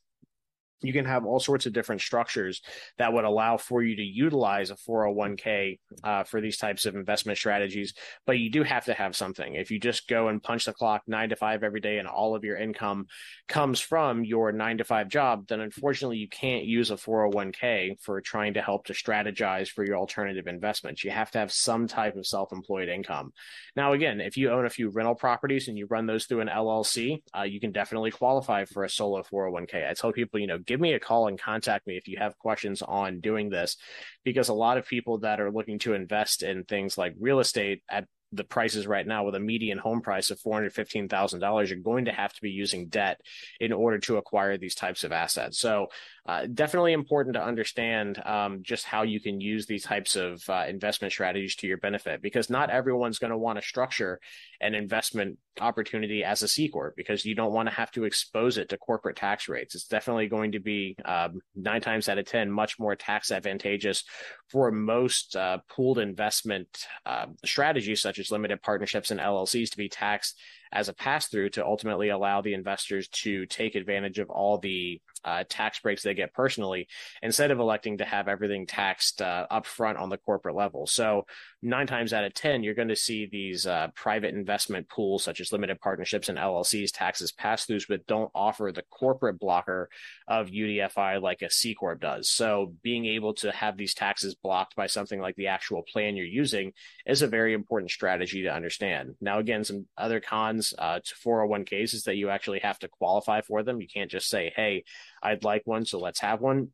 you 0.82 0.92
can 0.92 1.04
have 1.04 1.24
all 1.24 1.40
sorts 1.40 1.66
of 1.66 1.72
different 1.72 2.00
structures 2.00 2.62
that 2.98 3.12
would 3.12 3.24
allow 3.24 3.56
for 3.56 3.82
you 3.82 3.96
to 3.96 4.02
utilize 4.02 4.70
a 4.70 4.76
401k 4.76 5.78
uh, 6.04 6.24
for 6.24 6.40
these 6.40 6.56
types 6.56 6.86
of 6.86 6.94
investment 6.94 7.38
strategies 7.38 7.94
but 8.26 8.38
you 8.38 8.50
do 8.50 8.62
have 8.62 8.84
to 8.84 8.94
have 8.94 9.16
something. 9.16 9.54
If 9.54 9.70
you 9.70 9.80
just 9.80 10.08
go 10.08 10.28
and 10.28 10.42
punch 10.42 10.66
the 10.66 10.72
clock 10.72 11.02
nine 11.06 11.30
to 11.30 11.36
five 11.36 11.62
every 11.62 11.80
day 11.80 11.98
and 11.98 12.08
all 12.08 12.34
of 12.34 12.44
your 12.44 12.56
income 12.56 13.06
comes 13.48 13.80
from 13.80 14.24
your 14.24 14.52
nine 14.52 14.78
to 14.78 14.84
five 14.84 15.08
job 15.08 15.46
then 15.48 15.60
unfortunately 15.60 16.18
you 16.18 16.28
can't 16.28 16.64
use 16.64 16.90
a 16.90 16.96
401k 16.96 18.00
for 18.00 18.20
trying 18.20 18.54
to 18.54 18.62
help 18.62 18.86
to 18.86 18.92
strategize 18.92 19.68
for 19.68 19.84
your 19.84 19.96
alternative 19.96 20.46
investments. 20.46 21.04
You 21.04 21.10
have 21.10 21.30
to 21.32 21.38
have 21.38 21.52
some 21.52 21.86
type 21.86 22.16
of 22.16 22.26
self-employed 22.26 22.88
income. 22.88 23.32
Now 23.76 23.92
again 23.92 24.20
if 24.20 24.36
you 24.36 24.50
own 24.50 24.66
a 24.66 24.70
few 24.70 24.90
rental 24.90 25.14
properties 25.14 25.68
and 25.68 25.78
you 25.78 25.86
run 25.86 26.06
those 26.06 26.26
through 26.26 26.40
an 26.40 26.48
llc 26.48 27.22
uh, 27.36 27.42
you 27.42 27.60
can 27.60 27.72
definitely 27.72 28.10
qualify 28.10 28.64
for 28.64 28.84
a 28.84 28.90
solo 28.90 29.22
401k 29.22 29.88
i 29.88 29.94
tell 29.94 30.12
people 30.12 30.40
you 30.40 30.46
know 30.46 30.58
give 30.68 30.80
me 30.80 30.92
a 30.92 31.00
call 31.00 31.26
and 31.26 31.40
contact 31.40 31.86
me 31.86 31.96
if 31.96 32.06
you 32.06 32.18
have 32.18 32.38
questions 32.38 32.82
on 32.82 33.20
doing 33.20 33.50
this, 33.50 33.76
because 34.22 34.48
a 34.48 34.54
lot 34.54 34.78
of 34.78 34.86
people 34.86 35.18
that 35.18 35.40
are 35.40 35.50
looking 35.50 35.80
to 35.80 35.94
invest 35.94 36.44
in 36.44 36.62
things 36.62 36.96
like 36.96 37.14
real 37.18 37.40
estate 37.40 37.82
at 37.90 38.04
the 38.32 38.44
prices 38.44 38.86
right 38.86 39.06
now 39.06 39.24
with 39.24 39.34
a 39.34 39.40
median 39.40 39.78
home 39.78 40.02
price 40.02 40.30
of 40.30 40.38
$415,000, 40.40 41.68
you're 41.68 41.78
going 41.78 42.04
to 42.04 42.12
have 42.12 42.32
to 42.32 42.42
be 42.42 42.50
using 42.50 42.88
debt 42.88 43.20
in 43.58 43.72
order 43.72 43.98
to 44.00 44.18
acquire 44.18 44.58
these 44.58 44.74
types 44.74 45.02
of 45.02 45.12
assets. 45.12 45.58
So, 45.58 45.88
uh, 46.28 46.46
definitely 46.52 46.92
important 46.92 47.32
to 47.32 47.42
understand 47.42 48.22
um, 48.26 48.58
just 48.62 48.84
how 48.84 49.00
you 49.02 49.18
can 49.18 49.40
use 49.40 49.64
these 49.64 49.82
types 49.82 50.14
of 50.14 50.46
uh, 50.50 50.66
investment 50.68 51.10
strategies 51.10 51.56
to 51.56 51.66
your 51.66 51.78
benefit 51.78 52.20
because 52.20 52.50
not 52.50 52.68
everyone's 52.68 53.18
going 53.18 53.30
to 53.30 53.38
want 53.38 53.58
to 53.58 53.66
structure 53.66 54.20
an 54.60 54.74
investment 54.74 55.38
opportunity 55.58 56.22
as 56.22 56.42
a 56.42 56.48
C 56.48 56.68
Corp 56.68 56.94
because 56.96 57.24
you 57.24 57.34
don't 57.34 57.54
want 57.54 57.66
to 57.66 57.74
have 57.74 57.90
to 57.92 58.04
expose 58.04 58.58
it 58.58 58.68
to 58.68 58.76
corporate 58.76 59.16
tax 59.16 59.48
rates. 59.48 59.74
It's 59.74 59.86
definitely 59.86 60.28
going 60.28 60.52
to 60.52 60.60
be 60.60 60.96
um, 61.02 61.40
nine 61.56 61.80
times 61.80 62.10
out 62.10 62.18
of 62.18 62.26
10 62.26 62.50
much 62.50 62.78
more 62.78 62.94
tax 62.94 63.30
advantageous 63.30 64.04
for 64.50 64.70
most 64.70 65.34
uh, 65.34 65.58
pooled 65.70 65.98
investment 65.98 66.68
uh, 67.06 67.26
strategies, 67.46 68.02
such 68.02 68.18
as 68.18 68.30
limited 68.30 68.60
partnerships 68.60 69.10
and 69.10 69.18
LLCs, 69.18 69.70
to 69.70 69.78
be 69.78 69.88
taxed 69.88 70.38
as 70.72 70.88
a 70.88 70.94
pass 70.94 71.28
through 71.28 71.50
to 71.50 71.64
ultimately 71.64 72.08
allow 72.08 72.40
the 72.40 72.54
investors 72.54 73.08
to 73.08 73.46
take 73.46 73.74
advantage 73.74 74.18
of 74.18 74.30
all 74.30 74.58
the 74.58 75.00
uh, 75.24 75.44
tax 75.48 75.80
breaks 75.80 76.02
they 76.02 76.14
get 76.14 76.32
personally 76.32 76.88
instead 77.22 77.50
of 77.50 77.58
electing 77.58 77.98
to 77.98 78.04
have 78.04 78.28
everything 78.28 78.66
taxed 78.66 79.20
uh, 79.20 79.46
upfront 79.50 80.00
on 80.00 80.08
the 80.08 80.16
corporate 80.18 80.54
level. 80.54 80.86
So 80.86 81.26
nine 81.62 81.86
times 81.86 82.12
out 82.12 82.24
of 82.24 82.34
10, 82.34 82.62
you're 82.62 82.74
going 82.74 82.88
to 82.88 82.96
see 82.96 83.26
these 83.26 83.66
uh, 83.66 83.88
private 83.94 84.34
investment 84.34 84.88
pools, 84.88 85.24
such 85.24 85.40
as 85.40 85.52
limited 85.52 85.80
partnerships 85.80 86.28
and 86.28 86.38
LLCs, 86.38 86.90
taxes 86.92 87.32
pass 87.32 87.66
throughs, 87.66 87.86
but 87.88 88.06
don't 88.06 88.30
offer 88.34 88.70
the 88.72 88.84
corporate 88.90 89.38
blocker 89.38 89.88
of 90.26 90.48
UDFI 90.48 91.20
like 91.20 91.42
a 91.42 91.50
C 91.50 91.74
Corp 91.74 92.00
does. 92.00 92.30
So 92.30 92.74
being 92.82 93.06
able 93.06 93.34
to 93.34 93.50
have 93.50 93.76
these 93.76 93.94
taxes 93.94 94.34
blocked 94.34 94.76
by 94.76 94.86
something 94.86 95.20
like 95.20 95.36
the 95.36 95.48
actual 95.48 95.82
plan 95.82 96.16
you're 96.16 96.26
using 96.26 96.72
is 97.06 97.22
a 97.22 97.26
very 97.26 97.54
important 97.54 97.90
strategy 97.90 98.42
to 98.42 98.54
understand. 98.54 99.14
Now, 99.20 99.38
again, 99.38 99.64
some 99.64 99.86
other 99.96 100.20
cons 100.20 100.57
uh, 100.78 101.00
to 101.04 101.14
401ks 101.14 101.94
is 101.94 102.04
that 102.04 102.16
you 102.16 102.30
actually 102.30 102.60
have 102.60 102.78
to 102.80 102.88
qualify 102.88 103.40
for 103.40 103.62
them. 103.62 103.80
You 103.80 103.88
can't 103.88 104.10
just 104.10 104.28
say, 104.28 104.52
hey, 104.54 104.84
I'd 105.22 105.44
like 105.44 105.62
one, 105.64 105.84
so 105.84 105.98
let's 105.98 106.20
have 106.20 106.40
one 106.40 106.70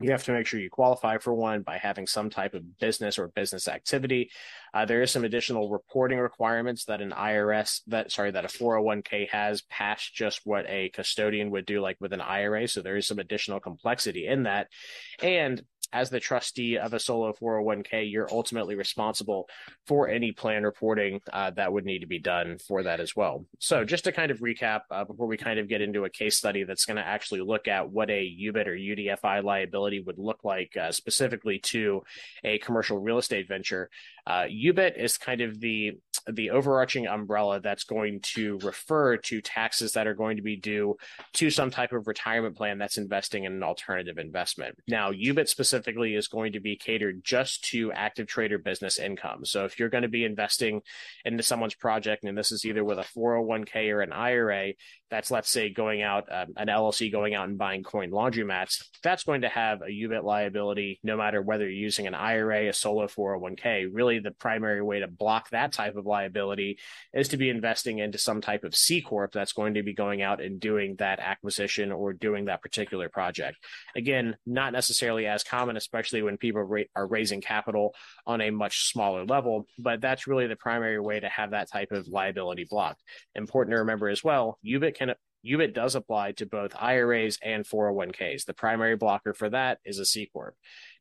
you 0.00 0.12
have 0.12 0.24
to 0.24 0.32
make 0.32 0.46
sure 0.46 0.60
you 0.60 0.70
qualify 0.70 1.18
for 1.18 1.34
one 1.34 1.62
by 1.62 1.76
having 1.76 2.06
some 2.06 2.30
type 2.30 2.54
of 2.54 2.78
business 2.78 3.18
or 3.18 3.28
business 3.28 3.66
activity. 3.66 4.30
Uh, 4.72 4.84
there 4.84 5.02
is 5.02 5.10
some 5.10 5.24
additional 5.24 5.70
reporting 5.70 6.18
requirements 6.18 6.84
that 6.84 7.00
an 7.00 7.10
IRS 7.10 7.80
that 7.88 8.12
sorry 8.12 8.30
that 8.30 8.44
a 8.44 8.48
401k 8.48 9.28
has 9.30 9.62
past 9.62 10.14
just 10.14 10.42
what 10.44 10.66
a 10.68 10.90
custodian 10.90 11.50
would 11.50 11.66
do 11.66 11.80
like 11.80 11.96
with 12.00 12.12
an 12.12 12.20
IRA. 12.20 12.68
So 12.68 12.80
there 12.80 12.96
is 12.96 13.08
some 13.08 13.18
additional 13.18 13.58
complexity 13.58 14.28
in 14.28 14.44
that, 14.44 14.68
and 15.20 15.62
as 15.92 16.10
the 16.10 16.20
trustee 16.20 16.76
of 16.78 16.92
a 16.92 17.00
solo 17.00 17.32
401k, 17.32 18.10
you're 18.10 18.28
ultimately 18.30 18.74
responsible 18.74 19.48
for 19.86 20.08
any 20.08 20.32
plan 20.32 20.62
reporting 20.62 21.20
uh, 21.32 21.50
that 21.52 21.72
would 21.72 21.84
need 21.84 22.00
to 22.00 22.06
be 22.06 22.18
done 22.18 22.58
for 22.58 22.82
that 22.82 23.00
as 23.00 23.16
well. 23.16 23.46
So, 23.58 23.84
just 23.84 24.04
to 24.04 24.12
kind 24.12 24.30
of 24.30 24.40
recap 24.40 24.80
uh, 24.90 25.04
before 25.04 25.26
we 25.26 25.36
kind 25.36 25.58
of 25.58 25.68
get 25.68 25.80
into 25.80 26.04
a 26.04 26.10
case 26.10 26.36
study 26.36 26.64
that's 26.64 26.84
going 26.84 26.96
to 26.96 27.06
actually 27.06 27.40
look 27.40 27.68
at 27.68 27.90
what 27.90 28.10
a 28.10 28.36
UBIT 28.40 28.66
or 28.66 28.76
UDFI 28.76 29.42
liability 29.42 30.00
would 30.00 30.18
look 30.18 30.44
like 30.44 30.76
uh, 30.76 30.92
specifically 30.92 31.58
to 31.60 32.02
a 32.44 32.58
commercial 32.58 32.98
real 32.98 33.18
estate 33.18 33.48
venture. 33.48 33.88
Uh, 34.26 34.44
UBIT 34.44 34.98
is 34.98 35.16
kind 35.16 35.40
of 35.40 35.58
the 35.60 35.98
the 36.30 36.50
overarching 36.50 37.06
umbrella 37.06 37.60
that's 37.60 37.84
going 37.84 38.20
to 38.20 38.58
refer 38.58 39.16
to 39.16 39.40
taxes 39.40 39.92
that 39.92 40.06
are 40.06 40.14
going 40.14 40.36
to 40.36 40.42
be 40.42 40.56
due 40.56 40.96
to 41.32 41.48
some 41.50 41.70
type 41.70 41.92
of 41.92 42.06
retirement 42.06 42.56
plan 42.56 42.76
that's 42.76 42.98
investing 42.98 43.44
in 43.44 43.52
an 43.52 43.62
alternative 43.62 44.18
investment. 44.18 44.76
Now, 44.86 45.10
UBIT 45.12 45.48
specifically 45.48 45.77
is 45.86 46.28
going 46.28 46.52
to 46.52 46.60
be 46.60 46.76
catered 46.76 47.22
just 47.24 47.64
to 47.64 47.92
active 47.92 48.26
trader 48.26 48.58
business 48.58 48.98
income. 48.98 49.44
So 49.44 49.64
if 49.64 49.78
you're 49.78 49.88
going 49.88 50.02
to 50.02 50.08
be 50.08 50.24
investing 50.24 50.82
into 51.24 51.42
someone's 51.42 51.74
project, 51.74 52.24
and 52.24 52.36
this 52.36 52.52
is 52.52 52.64
either 52.64 52.84
with 52.84 52.98
a 52.98 53.06
401k 53.16 53.90
or 53.92 54.00
an 54.00 54.12
IRA, 54.12 54.72
that's 55.10 55.30
let's 55.30 55.50
say 55.50 55.70
going 55.70 56.02
out 56.02 56.24
um, 56.30 56.48
an 56.56 56.68
LLC 56.68 57.10
going 57.10 57.34
out 57.34 57.48
and 57.48 57.58
buying 57.58 57.82
coin 57.82 58.10
laundromats, 58.10 58.84
that's 59.02 59.24
going 59.24 59.42
to 59.42 59.48
have 59.48 59.82
a 59.82 59.90
UBIT 59.90 60.22
liability 60.22 61.00
no 61.02 61.16
matter 61.16 61.40
whether 61.40 61.64
you're 61.64 61.72
using 61.72 62.06
an 62.06 62.14
IRA, 62.14 62.68
a 62.68 62.72
solo 62.72 63.06
401k. 63.06 63.88
Really, 63.90 64.18
the 64.18 64.32
primary 64.32 64.82
way 64.82 65.00
to 65.00 65.08
block 65.08 65.50
that 65.50 65.72
type 65.72 65.96
of 65.96 66.06
liability 66.06 66.78
is 67.12 67.28
to 67.28 67.36
be 67.36 67.48
investing 67.48 67.98
into 67.98 68.18
some 68.18 68.40
type 68.40 68.64
of 68.64 68.74
C 68.74 69.00
corp 69.00 69.32
that's 69.32 69.52
going 69.52 69.74
to 69.74 69.82
be 69.82 69.94
going 69.94 70.22
out 70.22 70.42
and 70.42 70.60
doing 70.60 70.96
that 70.98 71.20
acquisition 71.20 71.92
or 71.92 72.12
doing 72.12 72.46
that 72.46 72.62
particular 72.62 73.08
project. 73.08 73.56
Again, 73.96 74.36
not 74.46 74.72
necessarily 74.72 75.26
as 75.26 75.42
common, 75.42 75.76
especially 75.76 76.22
when 76.22 76.36
people 76.36 76.62
ra- 76.62 76.82
are 76.94 77.06
raising 77.06 77.40
capital 77.40 77.94
on 78.26 78.40
a 78.40 78.50
much 78.50 78.90
smaller 78.90 79.24
level, 79.24 79.66
but 79.78 80.00
that's 80.00 80.26
really 80.26 80.46
the 80.46 80.56
primary 80.56 81.00
way 81.00 81.20
to 81.20 81.28
have 81.28 81.52
that 81.52 81.70
type 81.70 81.92
of 81.92 82.08
liability 82.08 82.66
blocked. 82.68 83.02
Important 83.34 83.74
to 83.74 83.78
remember 83.78 84.08
as 84.08 84.22
well, 84.22 84.58
UBIT 84.64 84.97
can 84.98 85.14
UBIT 85.46 85.72
does 85.72 85.94
apply 85.94 86.32
to 86.32 86.46
both 86.46 86.74
IRAs 86.78 87.38
and 87.42 87.64
401ks. 87.64 88.44
The 88.44 88.54
primary 88.54 88.96
blocker 88.96 89.32
for 89.32 89.48
that 89.50 89.78
is 89.84 89.98
a 89.98 90.04
C 90.04 90.28
corp. 90.32 90.54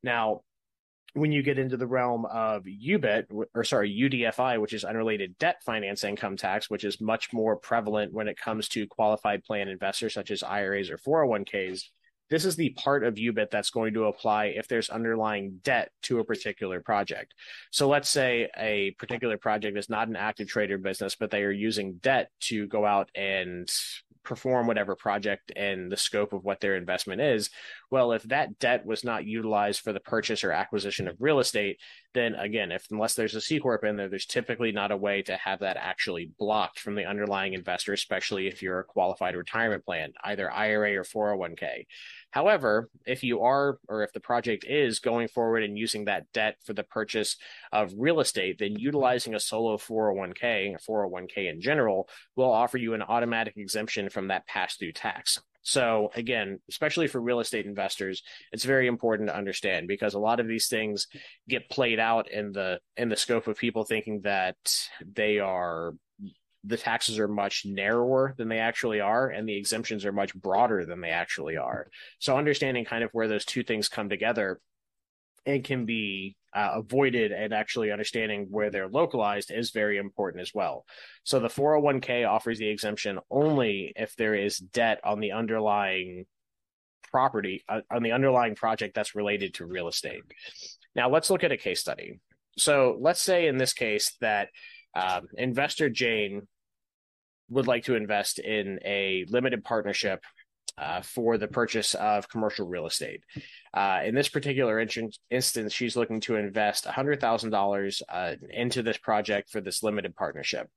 Now, 0.03 0.41
when 1.13 1.31
you 1.31 1.41
get 1.41 1.57
into 1.57 1.77
the 1.77 1.87
realm 1.87 2.25
of 2.25 2.63
UBIT, 2.63 3.25
or 3.55 3.63
sorry, 3.63 3.89
UDFI, 3.91 4.61
which 4.61 4.73
is 4.73 4.83
unrelated 4.83 5.37
debt 5.39 5.57
finance 5.65 6.03
income 6.03 6.37
tax, 6.37 6.69
which 6.69 6.83
is 6.83 7.01
much 7.01 7.33
more 7.33 7.55
prevalent 7.55 8.13
when 8.13 8.27
it 8.27 8.37
comes 8.37 8.67
to 8.69 8.87
qualified 8.87 9.43
plan 9.43 9.67
investors 9.67 10.13
such 10.13 10.29
as 10.29 10.43
IRAs 10.43 10.91
or 10.91 10.97
401ks, 10.97 11.81
this 12.29 12.45
is 12.45 12.55
the 12.55 12.69
part 12.71 13.03
of 13.03 13.15
UBIT 13.15 13.49
that's 13.51 13.69
going 13.69 13.93
to 13.93 14.05
apply 14.05 14.45
if 14.45 14.67
there's 14.67 14.89
underlying 14.89 15.59
debt 15.63 15.91
to 16.03 16.19
a 16.19 16.23
particular 16.23 16.81
project. 16.81 17.33
So 17.71 17.87
let's 17.87 18.09
say 18.09 18.49
a 18.57 18.91
particular 18.99 19.37
project 19.37 19.77
is 19.77 19.89
not 19.89 20.07
an 20.07 20.15
active 20.15 20.47
trader 20.47 20.77
business, 20.77 21.15
but 21.15 21.31
they 21.31 21.43
are 21.43 21.51
using 21.51 21.93
debt 21.95 22.29
to 22.41 22.67
go 22.67 22.85
out 22.85 23.09
and 23.15 23.69
perform 24.27 24.67
whatever 24.67 24.93
project 24.93 25.53
and 25.55 25.89
the 25.89 25.95
scope 25.95 26.33
of 26.33 26.43
what 26.43 26.59
their 26.59 26.75
investment 26.75 27.21
is. 27.21 27.49
Well, 27.89 28.11
if 28.11 28.23
that 28.23 28.59
debt 28.59 28.85
was 28.85 29.05
not 29.05 29.25
utilized 29.25 29.79
for 29.79 29.93
the 29.93 30.01
purchase 30.01 30.43
or 30.43 30.51
acquisition 30.51 31.07
of 31.07 31.15
real 31.21 31.39
estate, 31.39 31.79
then 32.13 32.35
again, 32.35 32.73
if 32.73 32.85
unless 32.91 33.15
there's 33.15 33.35
a 33.35 33.41
C 33.41 33.59
corp 33.59 33.85
in 33.85 33.95
there, 33.95 34.09
there's 34.09 34.25
typically 34.25 34.73
not 34.73 34.91
a 34.91 34.97
way 34.97 35.21
to 35.21 35.37
have 35.37 35.59
that 35.59 35.77
actually 35.77 36.31
blocked 36.37 36.79
from 36.79 36.95
the 36.95 37.05
underlying 37.05 37.53
investor, 37.53 37.93
especially 37.93 38.47
if 38.47 38.61
you're 38.61 38.79
a 38.79 38.83
qualified 38.83 39.35
retirement 39.35 39.85
plan, 39.85 40.11
either 40.25 40.51
IRA 40.51 40.97
or 40.97 41.03
401k. 41.03 41.85
However, 42.37 42.91
if 43.07 43.23
you 43.23 43.41
are, 43.41 43.79
or 43.89 44.03
if 44.03 44.13
the 44.13 44.19
project 44.19 44.63
is 44.63 44.99
going 44.99 45.27
forward 45.27 45.63
and 45.63 45.75
using 45.75 46.05
that 46.05 46.31
debt 46.33 46.57
for 46.63 46.73
the 46.73 46.83
purchase 46.83 47.35
of 47.71 47.91
real 47.97 48.19
estate, 48.19 48.59
then 48.59 48.77
utilizing 48.77 49.33
a 49.33 49.39
solo 49.39 49.75
401k, 49.77 50.75
or 50.87 51.09
401k 51.09 51.49
in 51.49 51.61
general, 51.61 52.07
will 52.35 52.51
offer 52.51 52.77
you 52.77 52.93
an 52.93 53.01
automatic 53.01 53.57
exemption 53.57 54.11
from 54.11 54.27
that 54.27 54.45
pass 54.45 54.75
through 54.75 54.91
tax. 54.91 55.41
So 55.63 56.11
again, 56.13 56.59
especially 56.69 57.07
for 57.07 57.19
real 57.19 57.39
estate 57.39 57.65
investors, 57.65 58.21
it's 58.51 58.65
very 58.65 58.85
important 58.85 59.29
to 59.29 59.35
understand 59.35 59.87
because 59.87 60.13
a 60.13 60.19
lot 60.19 60.39
of 60.39 60.47
these 60.47 60.67
things 60.67 61.07
get 61.49 61.71
played 61.71 61.99
out 61.99 62.29
in 62.29 62.51
the 62.51 62.79
in 62.97 63.09
the 63.09 63.15
scope 63.15 63.47
of 63.47 63.57
people 63.57 63.83
thinking 63.83 64.21
that 64.21 64.57
they 65.11 65.39
are 65.39 65.95
the 66.63 66.77
taxes 66.77 67.19
are 67.19 67.27
much 67.27 67.63
narrower 67.65 68.33
than 68.37 68.49
they 68.49 68.59
actually 68.59 68.99
are 68.99 69.29
and 69.29 69.47
the 69.47 69.57
exemptions 69.57 70.05
are 70.05 70.11
much 70.11 70.33
broader 70.35 70.85
than 70.85 71.01
they 71.01 71.09
actually 71.09 71.55
are 71.55 71.87
so 72.19 72.37
understanding 72.37 72.83
kind 72.83 73.03
of 73.03 73.11
where 73.11 73.27
those 73.27 73.45
two 73.45 73.63
things 73.63 73.87
come 73.87 74.09
together 74.09 74.59
and 75.47 75.63
can 75.63 75.85
be 75.85 76.35
uh, 76.53 76.71
avoided 76.75 77.31
and 77.31 77.53
actually 77.53 77.91
understanding 77.91 78.47
where 78.49 78.69
they're 78.69 78.89
localized 78.89 79.49
is 79.49 79.71
very 79.71 79.97
important 79.97 80.41
as 80.41 80.53
well. 80.53 80.85
So 81.23 81.39
the 81.39 81.47
401k 81.47 82.27
offers 82.27 82.59
the 82.59 82.67
exemption 82.67 83.19
only 83.31 83.93
if 83.95 84.15
there 84.15 84.35
is 84.35 84.57
debt 84.57 84.99
on 85.03 85.19
the 85.19 85.31
underlying 85.31 86.25
property, 87.11 87.63
uh, 87.69 87.81
on 87.89 88.03
the 88.03 88.11
underlying 88.11 88.55
project 88.55 88.93
that's 88.93 89.15
related 89.15 89.53
to 89.55 89.65
real 89.65 89.87
estate. 89.87 90.23
Now, 90.95 91.09
let's 91.09 91.29
look 91.29 91.43
at 91.43 91.51
a 91.51 91.57
case 91.57 91.79
study. 91.79 92.19
So 92.57 92.97
let's 92.99 93.21
say 93.21 93.47
in 93.47 93.57
this 93.57 93.73
case 93.73 94.17
that 94.19 94.49
um, 94.97 95.27
investor 95.37 95.89
Jane 95.89 96.47
would 97.49 97.67
like 97.67 97.85
to 97.85 97.95
invest 97.95 98.39
in 98.39 98.79
a 98.83 99.25
limited 99.29 99.63
partnership 99.63 100.23
uh, 100.77 101.01
for 101.01 101.37
the 101.37 101.47
purchase 101.47 101.93
of 101.95 102.29
commercial 102.29 102.67
real 102.67 102.85
estate. 102.85 103.21
Uh, 103.77 104.01
in 104.05 104.15
this 104.15 104.27
particular 104.27 104.79
in- 104.79 105.11
instance, 105.29 105.71
she's 105.71 105.95
looking 105.95 106.19
to 106.19 106.35
invest 106.35 106.85
$100,000 106.85 108.01
uh, 108.09 108.35
into 108.49 108.81
this 108.81 108.97
project 108.97 109.51
for 109.51 109.61
this 109.61 109.83
limited 109.83 110.15
partnership. 110.15 110.67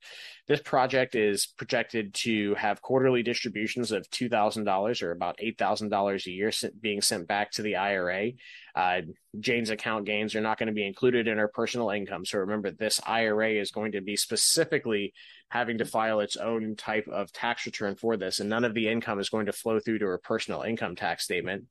This 0.47 0.61
project 0.61 1.15
is 1.15 1.47
projected 1.47 2.13
to 2.13 2.55
have 2.57 2.83
quarterly 2.83 3.23
distributions 3.23 3.91
of 3.91 4.07
$2,000 4.11 5.03
or 5.03 5.13
about 5.13 5.39
$8,000 5.39 6.27
a 6.27 6.31
year 6.31 6.53
being 6.79 7.01
sent 7.01 7.27
back 7.27 7.51
to 7.53 7.63
the 7.63 7.77
IRA. 7.77 8.33
Uh, 8.75 9.01
Jane's 9.39 9.71
account 9.71 10.05
gains 10.05 10.35
are 10.35 10.43
not 10.43 10.59
going 10.59 10.67
to 10.67 10.75
be 10.75 10.87
included 10.87 11.27
in 11.27 11.39
her 11.39 11.49
personal 11.49 11.89
income. 11.89 12.27
So 12.27 12.41
remember, 12.41 12.71
this 12.71 13.01
IRA 13.07 13.53
is 13.53 13.71
going 13.71 13.93
to 13.93 14.03
be 14.03 14.17
specifically 14.17 15.15
having 15.49 15.79
to 15.79 15.87
file 15.87 16.21
its 16.21 16.37
own 16.37 16.77
type 16.77 17.09
of 17.09 17.33
tax 17.33 17.65
return 17.65 17.97
for 17.97 18.19
this, 18.19 18.41
and 18.41 18.51
none 18.51 18.65
of 18.65 18.75
the 18.75 18.89
income 18.89 19.21
is 19.21 19.31
going 19.31 19.47
to 19.47 19.55
flow 19.55 19.81
through 19.81 20.01
to 20.01 20.07
her 20.07 20.19
personal 20.19 20.61
income 20.61 20.97
tax 20.97 21.25
statement. 21.25 21.65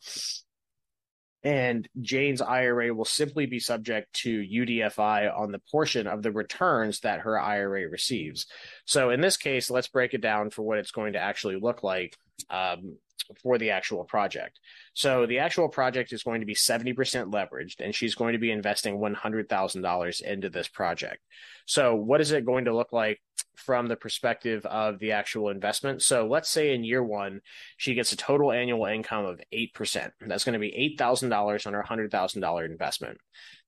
And 1.43 1.88
Jane's 2.02 2.41
IRA 2.41 2.93
will 2.93 3.06
simply 3.06 3.45
be 3.45 3.60
subject 3.60 4.12
to 4.21 4.41
UDFI 4.41 5.38
on 5.38 5.52
the 5.52 5.62
portion 5.71 6.06
of 6.06 6.21
the 6.21 6.32
returns 6.32 6.99
that 7.02 7.21
her 7.21 7.39
IRA 7.39 7.88
receives. 7.88 8.45
So 8.86 9.10
in 9.10 9.21
this 9.21 9.38
case, 9.38 9.71
let's 9.71 9.88
break 9.88 10.13
it 10.13 10.21
down 10.21 10.49
for 10.49 10.63
what 10.63 10.80
it's 10.80 10.91
going 10.91 11.13
to 11.13 11.19
actually 11.19 11.58
look 11.58 11.82
like 11.82 12.17
um, 12.49 12.97
for 13.41 13.58
the 13.58 13.71
actual 13.71 14.03
project. 14.03 14.60
So 14.93 15.25
the 15.25 15.39
actual 15.39 15.69
project 15.69 16.13
is 16.13 16.23
going 16.23 16.41
to 16.41 16.45
be 16.45 16.55
70% 16.55 16.95
leveraged, 17.32 17.79
and 17.79 17.93
she's 17.93 18.15
going 18.15 18.34
to 18.34 18.39
be 18.39 18.51
investing 18.51 18.99
$100,000 18.99 20.21
into 20.21 20.49
this 20.49 20.67
project. 20.67 21.19
So 21.65 21.95
what 21.95 22.21
is 22.21 22.32
it 22.32 22.45
going 22.45 22.65
to 22.65 22.75
look 22.75 22.91
like 22.91 23.19
from 23.60 23.88
the 23.88 23.95
perspective 23.95 24.65
of 24.65 24.99
the 24.99 25.12
actual 25.12 25.49
investment. 25.49 26.01
So 26.01 26.27
let's 26.27 26.49
say 26.49 26.73
in 26.73 26.84
year 26.84 27.03
one, 27.03 27.41
she 27.77 27.93
gets 27.93 28.13
a 28.13 28.17
total 28.17 28.51
annual 28.51 28.86
income 28.86 29.25
of 29.25 29.41
8%. 29.53 30.12
That's 30.21 30.45
going 30.45 30.53
to 30.53 30.60
be 30.60 30.95
$8,000 30.97 31.67
on 31.67 31.73
her 31.73 31.86
$100,000 31.88 32.65
investment. 32.65 33.17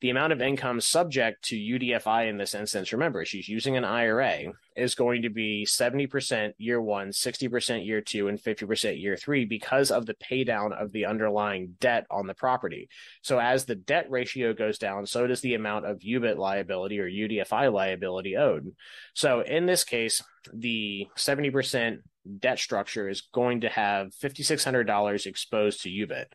The 0.02 0.10
amount 0.10 0.34
of 0.34 0.42
income 0.42 0.82
subject 0.82 1.44
to 1.46 1.56
UDFI 1.56 2.28
in 2.28 2.38
this 2.38 2.56
instance, 2.56 2.92
remember, 2.92 3.24
she's 3.24 3.48
using 3.48 3.78
an 3.78 3.86
IRA, 3.86 4.52
is 4.76 4.96
going 4.96 5.22
to 5.22 5.30
be 5.30 5.64
70% 5.70 6.54
year 6.58 6.82
one, 6.82 7.10
60% 7.10 7.86
year 7.86 8.02
two, 8.02 8.28
and 8.28 8.42
50% 8.42 9.00
year 9.00 9.16
three 9.16 9.46
because 9.46 9.92
of 9.92 10.08
the 10.08 10.16
pay 10.16 10.44
down 10.44 10.74
of 10.74 10.92
the 10.92 11.06
underlying 11.06 11.76
debt 11.80 12.08
on 12.10 12.26
the 12.26 12.34
property. 12.34 12.90
So 13.22 13.38
as 13.38 13.66
the 13.66 13.76
debt 13.76 14.08
ratio 14.10 14.54
goes 14.54 14.80
down, 14.80 15.06
so 15.06 15.28
does 15.28 15.42
the 15.42 15.54
amount 15.54 15.86
of 15.86 16.00
UBIT 16.00 16.38
liability 16.38 17.00
or 17.00 17.08
UDFI 17.08 17.72
liability 17.72 18.38
owed. 18.38 18.72
So 19.14 19.42
in 19.42 19.68
this 19.68 19.84
case, 19.84 20.24
the 20.52 21.08
70% 21.16 22.00
debt 22.40 22.58
structure 22.58 23.08
is 23.08 23.22
going 23.34 23.62
to 23.62 23.70
have 23.70 24.14
$5,600 24.24 25.26
exposed 25.28 25.84
to 25.84 25.90
UBIT 25.90 26.26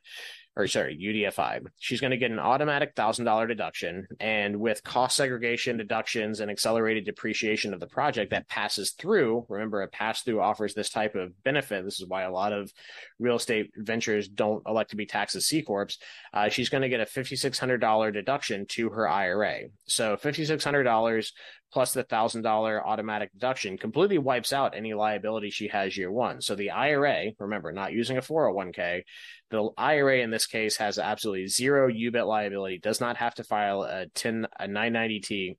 or 0.56 0.66
sorry, 0.66 0.96
UDFI. 0.96 1.66
She's 1.78 2.00
going 2.00 2.12
to 2.12 2.16
get 2.16 2.30
an 2.30 2.38
automatic 2.38 2.94
$1,000 2.94 3.46
deduction. 3.46 4.06
And 4.18 4.58
with 4.58 4.82
cost 4.82 5.16
segregation 5.16 5.76
deductions 5.76 6.40
and 6.40 6.50
accelerated 6.50 7.04
depreciation 7.04 7.74
of 7.74 7.80
the 7.80 7.86
project 7.86 8.30
that 8.30 8.48
passes 8.48 8.92
through, 8.92 9.44
remember, 9.50 9.82
a 9.82 9.88
pass 9.88 10.22
through 10.22 10.40
offers 10.40 10.72
this 10.72 10.88
type 10.88 11.14
of 11.14 11.32
benefit. 11.44 11.84
This 11.84 12.00
is 12.00 12.08
why 12.08 12.22
a 12.22 12.32
lot 12.32 12.54
of 12.54 12.72
real 13.18 13.36
estate 13.36 13.70
ventures 13.76 14.28
don't 14.28 14.62
elect 14.66 14.90
to 14.90 14.96
be 14.96 15.04
taxed 15.04 15.36
as 15.36 15.46
C 15.46 15.60
Corps. 15.60 15.98
Uh, 16.32 16.48
she's 16.48 16.70
going 16.70 16.82
to 16.82 16.88
get 16.88 17.00
a 17.00 17.04
$5,600 17.04 18.12
deduction 18.14 18.64
to 18.70 18.88
her 18.88 19.06
IRA. 19.06 19.64
So 19.86 20.16
$5,600 20.16 21.32
plus 21.76 21.92
the 21.92 22.04
thousand 22.04 22.40
dollar 22.40 22.82
automatic 22.82 23.30
deduction 23.32 23.76
completely 23.76 24.16
wipes 24.16 24.50
out 24.50 24.74
any 24.74 24.94
liability 24.94 25.50
she 25.50 25.68
has 25.68 25.94
year 25.94 26.10
one. 26.10 26.40
So 26.40 26.54
the 26.54 26.70
IRA, 26.70 27.32
remember, 27.38 27.70
not 27.70 27.92
using 27.92 28.16
a 28.16 28.22
401k, 28.22 29.02
the 29.50 29.68
IRA 29.76 30.20
in 30.20 30.30
this 30.30 30.46
case 30.46 30.78
has 30.78 30.98
absolutely 30.98 31.48
zero 31.48 31.92
UBIT 31.92 32.26
liability, 32.26 32.78
does 32.78 32.98
not 32.98 33.18
have 33.18 33.34
to 33.34 33.44
file 33.44 33.82
a 33.82 34.06
10 34.14 34.46
a 34.58 34.66
990T 34.66 35.58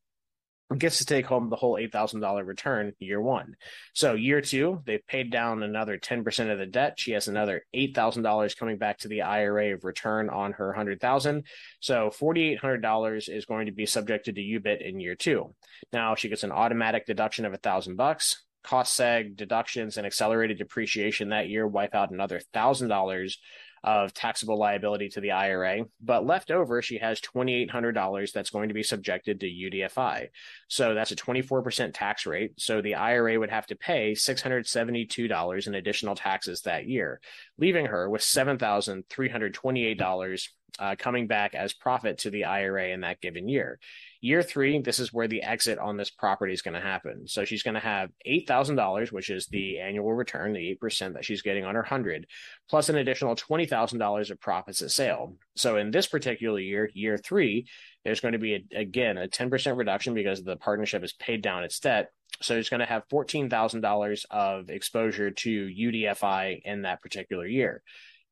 gets 0.76 0.98
to 0.98 1.06
take 1.06 1.26
home 1.26 1.50
the 1.50 1.56
whole 1.56 1.76
$8,000 1.76 2.46
return 2.46 2.92
year 3.00 3.22
one. 3.22 3.56
So 3.94 4.14
year 4.14 4.42
two, 4.42 4.82
they've 4.86 5.06
paid 5.08 5.32
down 5.32 5.64
another 5.64 5.98
10% 5.98 6.52
of 6.52 6.60
the 6.60 6.66
debt. 6.66 6.96
She 6.98 7.12
has 7.12 7.28
another 7.28 7.64
$8,000 7.74 8.58
coming 8.58 8.78
back 8.78 8.98
to 9.00 9.08
the 9.08 9.22
IRA 9.22 9.74
of 9.74 9.86
return 9.86 10.30
on 10.30 10.54
her 10.54 10.68
100,000. 10.68 11.46
So 11.80 12.12
$4,800 12.20 13.30
is 13.30 13.46
going 13.46 13.68
to 13.68 13.72
be 13.72 13.86
subjected 13.86 14.36
to 14.36 14.42
UBIT 14.42 14.82
in 14.82 15.00
year 15.00 15.16
two. 15.16 15.56
Now 15.94 16.16
she 16.16 16.30
gets 16.30 16.44
an 16.44 16.52
automatic 16.52 17.06
deduction 17.06 17.46
of 17.46 17.54
a 17.54 17.58
thousand 17.58 17.96
bucks. 17.96 18.44
Cost 18.64 19.00
seg 19.00 19.38
deductions 19.38 19.96
and 19.96 20.06
accelerated 20.06 20.58
depreciation 20.58 21.30
that 21.30 21.48
year 21.48 21.66
wipe 21.66 21.96
out 21.96 22.12
another 22.12 22.42
thousand 22.54 22.90
dollars 22.90 23.38
of 23.88 24.14
taxable 24.14 24.58
liability 24.58 25.08
to 25.08 25.22
the 25.22 25.32
IRA, 25.32 25.86
but 26.04 26.26
left 26.26 26.52
over, 26.52 26.82
she 26.82 26.98
has 26.98 27.22
$2,800 27.22 28.34
that's 28.34 28.50
going 28.50 28.68
to 28.68 28.74
be 28.74 28.84
subjected 28.84 29.40
to 29.40 29.46
UDFI. 29.46 30.28
So 30.68 30.94
that's 30.94 31.12
a 31.12 31.16
24% 31.16 31.92
tax 31.94 32.26
rate. 32.26 32.52
So 32.58 32.82
the 32.82 32.96
IRA 32.96 33.40
would 33.40 33.50
have 33.50 33.66
to 33.68 33.78
pay 33.78 34.12
$672 34.12 35.68
in 35.68 35.76
additional 35.76 36.16
taxes 36.16 36.64
that 36.64 36.86
year, 36.86 37.22
leaving 37.58 37.86
her 37.86 38.10
with 38.10 38.24
$7,328 38.24 40.50
uh, 40.80 40.96
coming 41.00 41.28
back 41.28 41.56
as 41.56 41.74
profit 41.74 42.18
to 42.20 42.30
the 42.30 42.44
IRA 42.44 42.90
in 42.90 43.00
that 43.02 43.20
given 43.22 43.48
year. 43.48 43.80
Year 44.20 44.42
three, 44.42 44.80
this 44.82 45.00
is 45.00 45.14
where 45.14 45.28
the 45.28 45.44
exit 45.44 45.78
on 45.78 45.98
this 45.98 46.10
property 46.10 46.54
is 46.54 46.62
going 46.62 46.74
to 46.74 46.82
happen. 46.82 47.28
So 47.28 47.46
she's 47.46 47.64
going 47.64 47.76
to 47.76 47.80
have 47.80 48.10
$8,000, 48.28 49.12
which 49.12 49.30
is 49.30 49.48
the 49.48 49.80
annual 49.80 50.14
return, 50.14 50.54
the 50.54 50.78
8% 50.82 51.14
that 51.14 51.26
she's 51.26 51.42
getting 51.42 51.66
on 51.66 51.76
her 51.76 51.82
100, 51.82 52.28
plus 52.70 52.90
an 52.90 52.98
additional 52.98 53.36
$20,000 53.36 54.32
of 54.32 54.40
profits 54.40 54.82
at 54.82 54.92
sale. 54.92 55.36
So 55.56 55.78
in 55.78 55.92
this 55.92 56.08
particular 56.08 56.60
year, 56.60 56.90
year 56.94 57.18
three, 57.18 57.68
there's 58.04 58.22
going 58.22 58.34
to 58.34 58.40
be, 58.40 58.56
a, 58.56 58.80
again, 58.80 59.18
a 59.18 59.28
10% 59.28 59.78
reduction 59.78 60.14
because 60.14 60.44
the 60.44 60.56
partnership 60.56 61.02
has 61.02 61.14
paid 61.14 61.42
down 61.42 61.64
its 61.64 61.80
debt. 61.80 62.10
So 62.42 62.56
it's 62.56 62.70
going 62.70 62.80
to 62.82 62.86
have 62.86 63.08
$14,000 63.10 64.26
of 64.30 64.70
exposure 64.70 65.32
to 65.32 65.68
UDFI 65.68 66.62
in 66.64 66.84
that 66.84 67.02
particular 67.02 67.46
year. 67.46 67.82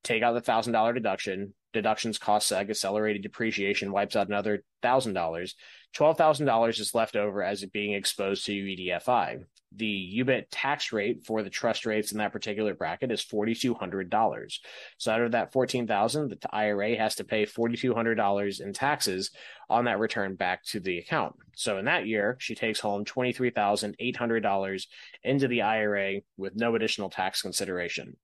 Take 0.06 0.24
out 0.24 0.34
the 0.34 0.52
$1,000 0.52 0.94
deduction, 0.94 1.54
deductions 1.74 2.18
cost 2.18 2.50
seg 2.50 2.70
accelerated 2.70 3.22
depreciation 3.22 3.92
wipes 3.92 4.16
out 4.16 4.28
another 4.28 4.64
thousand 4.82 5.14
dollars 5.14 5.56
twelve 5.94 6.18
thousand 6.18 6.46
dollars 6.46 6.80
is 6.80 6.96
left 6.96 7.16
over 7.16 7.44
as 7.44 7.64
it 7.64 7.74
being 7.74 7.94
exposed 7.94 8.46
to 8.46 8.54
UDFI. 8.54 9.44
The 9.76 10.24
UBIT 10.24 10.46
tax 10.52 10.94
rate 10.94 11.26
for 11.26 11.44
the 11.44 11.50
trust 11.50 11.86
rates 11.86 12.14
in 12.14 12.20
that 12.20 12.32
particular 12.32 12.74
bracket 12.74 13.12
is 13.12 13.22
forty 13.22 13.54
two 13.54 13.74
hundred 13.74 14.10
dollars. 14.10 14.62
So 14.98 15.12
out 15.12 15.22
of 15.22 15.32
that 15.32 15.52
fourteen 15.52 15.86
thousand, 15.86 16.30
the 16.30 16.56
IRA 16.56 16.96
has 16.96 17.16
to 17.16 17.26
pay 17.26 17.46
forty 17.46 17.76
two 17.76 17.94
hundred 17.94 18.16
dollars 18.16 18.62
in 18.62 18.72
taxes 18.72 19.32
on 19.70 19.86
that 19.86 20.00
return 20.00 20.36
back 20.36 20.64
to 20.66 20.80
the 20.80 21.00
account. 21.00 21.36
So 21.56 21.78
in 21.78 21.86
that 21.86 22.08
year, 22.08 22.38
she 22.40 22.56
takes 22.56 22.80
home 22.80 23.04
twenty 23.04 23.34
three 23.34 23.50
thousand 23.50 23.96
eight 24.00 24.16
hundred 24.16 24.44
dollars 24.44 24.88
into 25.24 25.50
the 25.50 25.64
IRA 25.64 26.22
with 26.38 26.56
no 26.56 26.76
additional 26.76 27.10
tax 27.10 27.42
consideration. 27.42 28.16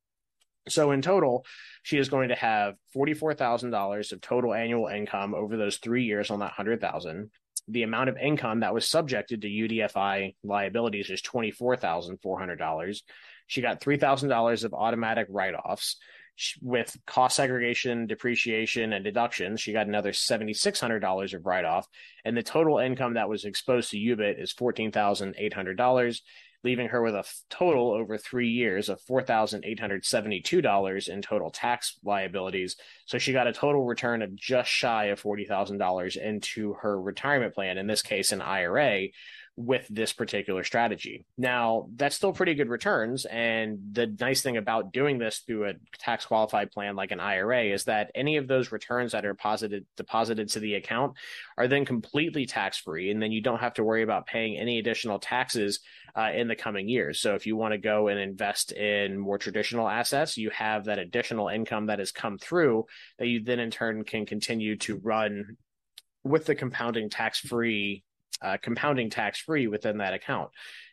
So 0.69 0.91
in 0.91 1.01
total, 1.01 1.45
she 1.83 1.97
is 1.97 2.09
going 2.09 2.29
to 2.29 2.35
have 2.35 2.75
$44,000 2.95 4.11
of 4.11 4.21
total 4.21 4.53
annual 4.53 4.87
income 4.87 5.33
over 5.33 5.57
those 5.57 5.77
3 5.77 6.03
years 6.03 6.29
on 6.29 6.39
that 6.39 6.53
100,000. 6.57 7.31
The 7.67 7.83
amount 7.83 8.09
of 8.09 8.17
income 8.17 8.61
that 8.61 8.73
was 8.73 8.87
subjected 8.87 9.41
to 9.41 9.47
UDFI 9.47 10.35
liabilities 10.43 11.09
is 11.09 11.21
$24,400. 11.21 13.01
She 13.47 13.61
got 13.61 13.81
$3,000 13.81 14.63
of 14.63 14.73
automatic 14.73 15.27
write-offs 15.29 15.97
with 16.61 16.97
cost 17.05 17.35
segregation, 17.35 18.07
depreciation, 18.07 18.93
and 18.93 19.03
deductions, 19.03 19.61
she 19.61 19.73
got 19.73 19.87
another 19.87 20.11
$7,600 20.11 21.33
of 21.33 21.45
write 21.45 21.65
off. 21.65 21.87
And 22.25 22.35
the 22.35 22.41
total 22.41 22.79
income 22.79 23.15
that 23.15 23.29
was 23.29 23.45
exposed 23.45 23.91
to 23.91 23.97
UBIT 23.97 24.41
is 24.41 24.53
$14,800 24.53 26.21
leaving 26.63 26.89
her 26.89 27.01
with 27.01 27.15
a 27.15 27.23
total 27.49 27.91
over 27.91 28.17
three 28.17 28.49
years 28.49 28.89
of 28.89 29.01
$4,872 29.01 31.09
in 31.09 31.21
total 31.21 31.49
tax 31.49 31.97
liabilities. 32.03 32.75
So 33.05 33.17
she 33.17 33.33
got 33.33 33.47
a 33.47 33.53
total 33.53 33.85
return 33.85 34.21
of 34.21 34.35
just 34.35 34.69
shy 34.69 35.05
of 35.05 35.21
$40,000 35.21 36.17
into 36.17 36.73
her 36.81 37.01
retirement 37.01 37.55
plan, 37.55 37.77
in 37.77 37.87
this 37.87 38.01
case, 38.01 38.31
an 38.31 38.41
IRA, 38.41 39.07
with 39.57 39.85
this 39.89 40.13
particular 40.13 40.63
strategy. 40.63 41.25
Now, 41.37 41.89
that's 41.95 42.15
still 42.15 42.33
pretty 42.33 42.55
good 42.55 42.69
returns. 42.69 43.25
And 43.25 43.79
the 43.91 44.15
nice 44.19 44.41
thing 44.41 44.57
about 44.57 44.93
doing 44.93 45.17
this 45.17 45.39
through 45.39 45.69
a 45.69 45.73
tax 45.99 46.25
qualified 46.25 46.71
plan 46.71 46.95
like 46.95 47.11
an 47.11 47.19
IRA 47.19 47.65
is 47.65 47.85
that 47.85 48.11
any 48.15 48.37
of 48.37 48.47
those 48.47 48.71
returns 48.71 49.11
that 49.11 49.25
are 49.25 49.33
deposited 49.33 49.85
deposited 49.97 50.49
to 50.49 50.59
the 50.59 50.75
account 50.75 51.17
are 51.57 51.67
then 51.67 51.85
completely 51.85 52.45
tax 52.45 52.77
free. 52.77 53.11
And 53.11 53.21
then 53.21 53.31
you 53.31 53.41
don't 53.41 53.59
have 53.59 53.73
to 53.75 53.83
worry 53.83 54.03
about 54.03 54.25
paying 54.25 54.57
any 54.57 54.79
additional 54.79 55.19
taxes 55.19 55.79
uh, 56.15 56.31
in 56.33 56.47
the 56.47 56.55
coming 56.55 56.87
years. 56.87 57.19
So 57.19 57.35
if 57.35 57.45
you 57.45 57.55
want 57.55 57.73
to 57.73 57.77
go 57.77 58.07
and 58.07 58.19
invest 58.19 58.71
in 58.71 59.17
more 59.17 59.37
traditional 59.37 59.87
assets, 59.87 60.37
you 60.37 60.49
have 60.51 60.85
that 60.85 60.99
additional 60.99 61.47
income 61.47 61.87
that 61.87 61.99
has 61.99 62.11
come 62.11 62.37
through 62.37 62.85
that 63.17 63.27
you 63.27 63.43
then 63.43 63.59
in 63.59 63.71
turn 63.71 64.03
can 64.03 64.25
continue 64.25 64.77
to 64.77 64.97
run 64.97 65.57
with 66.23 66.45
the 66.45 66.55
compounding 66.55 67.09
tax 67.09 67.39
free 67.39 68.03
uh, 68.41 68.57
compounding 68.61 69.09
tax 69.09 69.39
free 69.39 69.67
within 69.67 69.99
that 69.99 70.13
account. 70.13 70.49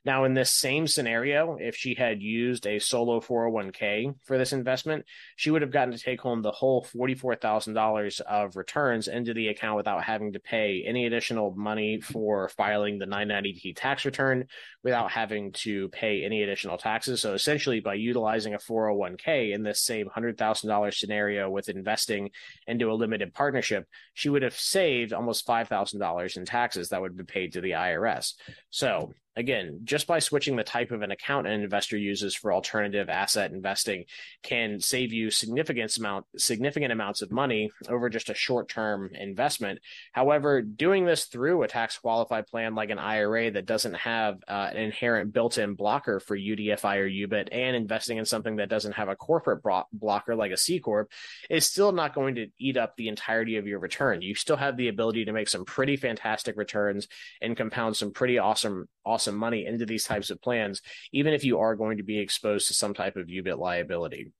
Now, 0.08 0.24
in 0.24 0.32
this 0.32 0.50
same 0.50 0.86
scenario, 0.86 1.58
if 1.60 1.76
she 1.76 1.94
had 1.94 2.22
used 2.22 2.66
a 2.66 2.78
solo 2.78 3.20
401k 3.20 4.14
for 4.24 4.38
this 4.38 4.54
investment, 4.54 5.04
she 5.36 5.50
would 5.50 5.60
have 5.60 5.70
gotten 5.70 5.92
to 5.92 6.02
take 6.02 6.22
home 6.22 6.40
the 6.40 6.50
whole 6.50 6.82
$44,000 6.82 8.22
of 8.22 8.56
returns 8.56 9.08
into 9.08 9.34
the 9.34 9.48
account 9.48 9.76
without 9.76 10.02
having 10.02 10.32
to 10.32 10.40
pay 10.40 10.82
any 10.86 11.04
additional 11.04 11.54
money 11.54 12.00
for 12.00 12.48
filing 12.48 12.98
the 12.98 13.04
990T 13.04 13.76
tax 13.76 14.06
return, 14.06 14.46
without 14.82 15.10
having 15.10 15.52
to 15.52 15.90
pay 15.90 16.24
any 16.24 16.42
additional 16.42 16.78
taxes. 16.78 17.20
So 17.20 17.34
essentially, 17.34 17.80
by 17.80 17.92
utilizing 17.92 18.54
a 18.54 18.58
401k 18.58 19.52
in 19.52 19.62
this 19.62 19.82
same 19.82 20.08
$100,000 20.08 20.94
scenario 20.94 21.50
with 21.50 21.68
investing 21.68 22.30
into 22.66 22.90
a 22.90 22.94
limited 22.94 23.34
partnership, 23.34 23.86
she 24.14 24.30
would 24.30 24.40
have 24.40 24.58
saved 24.58 25.12
almost 25.12 25.46
$5,000 25.46 26.36
in 26.38 26.46
taxes 26.46 26.88
that 26.88 27.02
would 27.02 27.14
be 27.14 27.24
paid 27.24 27.52
to 27.52 27.60
the 27.60 27.72
IRS. 27.72 28.32
So 28.70 29.12
again, 29.38 29.80
just 29.84 30.08
by 30.08 30.18
switching 30.18 30.56
the 30.56 30.64
type 30.64 30.90
of 30.90 31.02
an 31.02 31.12
account 31.12 31.46
an 31.46 31.62
investor 31.62 31.96
uses 31.96 32.34
for 32.34 32.52
alternative 32.52 33.08
asset 33.08 33.52
investing 33.52 34.04
can 34.42 34.80
save 34.80 35.12
you 35.12 35.30
significant 35.30 35.96
amount 35.96 36.26
significant 36.36 36.90
amounts 36.90 37.22
of 37.22 37.30
money 37.30 37.70
over 37.88 38.10
just 38.10 38.30
a 38.30 38.34
short-term 38.34 39.10
investment. 39.14 39.78
However, 40.12 40.60
doing 40.60 41.06
this 41.06 41.26
through 41.26 41.62
a 41.62 41.68
tax 41.68 41.96
qualified 41.98 42.48
plan 42.48 42.74
like 42.74 42.90
an 42.90 42.98
IRA 42.98 43.52
that 43.52 43.64
doesn't 43.64 43.94
have 43.94 44.38
uh, 44.48 44.70
an 44.72 44.76
inherent 44.76 45.32
built-in 45.32 45.74
blocker 45.74 46.18
for 46.18 46.36
UDFI 46.36 46.96
or 46.96 47.08
UBIT 47.08 47.48
and 47.52 47.76
investing 47.76 48.18
in 48.18 48.24
something 48.24 48.56
that 48.56 48.68
doesn't 48.68 48.94
have 48.94 49.08
a 49.08 49.16
corporate 49.16 49.62
blocker 49.92 50.34
like 50.34 50.50
a 50.50 50.56
C 50.56 50.80
corp 50.80 51.12
is 51.48 51.64
still 51.64 51.92
not 51.92 52.12
going 52.12 52.34
to 52.34 52.48
eat 52.58 52.76
up 52.76 52.96
the 52.96 53.06
entirety 53.06 53.56
of 53.56 53.68
your 53.68 53.78
return. 53.78 54.20
You 54.20 54.34
still 54.34 54.56
have 54.56 54.76
the 54.76 54.88
ability 54.88 55.26
to 55.26 55.32
make 55.32 55.48
some 55.48 55.64
pretty 55.64 55.96
fantastic 55.96 56.56
returns 56.56 57.06
and 57.40 57.56
compound 57.56 57.96
some 57.96 58.10
pretty 58.10 58.38
awesome 58.38 58.88
awesome 59.08 59.36
money 59.36 59.66
into 59.66 59.86
these 59.86 60.04
types 60.04 60.30
of 60.30 60.42
plans, 60.42 60.82
even 61.12 61.32
if 61.32 61.44
you 61.44 61.58
are 61.58 61.76
going 61.76 61.96
to 61.96 62.02
be 62.02 62.18
exposed 62.18 62.68
to 62.68 62.74
some 62.74 62.94
type 62.94 63.16
of 63.16 63.26
UBIT 63.26 63.58
liability. 63.58 64.32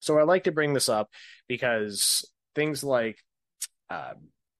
So 0.00 0.18
I 0.18 0.22
like 0.22 0.44
to 0.44 0.52
bring 0.52 0.72
this 0.72 0.88
up 0.88 1.10
because 1.48 2.24
things 2.54 2.84
like 2.84 3.18
uh, 3.90 4.12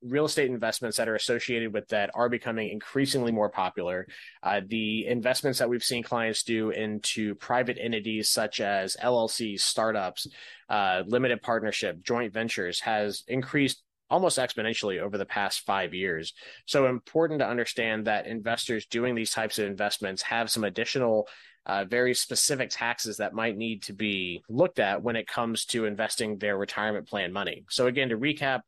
real 0.02 0.24
estate 0.24 0.50
investments 0.50 0.96
that 0.96 1.08
are 1.08 1.14
associated 1.14 1.72
with 1.72 1.88
that 1.88 2.10
are 2.14 2.28
becoming 2.28 2.70
increasingly 2.70 3.32
more 3.32 3.48
popular. 3.48 4.06
Uh, 4.42 4.60
the 4.66 5.06
investments 5.06 5.58
that 5.58 5.68
we've 5.68 5.84
seen 5.84 6.02
clients 6.02 6.42
do 6.42 6.70
into 6.70 7.34
private 7.36 7.78
entities 7.80 8.28
such 8.28 8.60
as 8.60 8.96
LLCs, 9.02 9.60
startups, 9.60 10.26
uh, 10.68 11.02
limited 11.06 11.42
partnership, 11.42 12.02
joint 12.02 12.32
ventures 12.32 12.80
has 12.80 13.22
increased 13.26 13.82
almost 14.10 14.38
exponentially 14.38 15.00
over 15.00 15.18
the 15.18 15.26
past 15.26 15.66
five 15.66 15.94
years. 15.94 16.32
So 16.66 16.86
important 16.86 17.40
to 17.40 17.48
understand 17.48 18.06
that 18.06 18.26
investors 18.26 18.86
doing 18.86 19.14
these 19.14 19.30
types 19.30 19.58
of 19.58 19.66
investments 19.66 20.22
have 20.22 20.50
some 20.50 20.64
additional 20.64 21.28
uh, 21.66 21.84
very 21.84 22.14
specific 22.14 22.70
taxes 22.70 23.16
that 23.16 23.34
might 23.34 23.56
need 23.56 23.82
to 23.82 23.92
be 23.92 24.42
looked 24.48 24.78
at 24.78 25.02
when 25.02 25.16
it 25.16 25.26
comes 25.26 25.64
to 25.64 25.84
investing 25.84 26.38
their 26.38 26.56
retirement 26.56 27.08
plan 27.08 27.32
money. 27.32 27.64
So 27.68 27.88
again, 27.88 28.10
to 28.10 28.16
recap, 28.16 28.60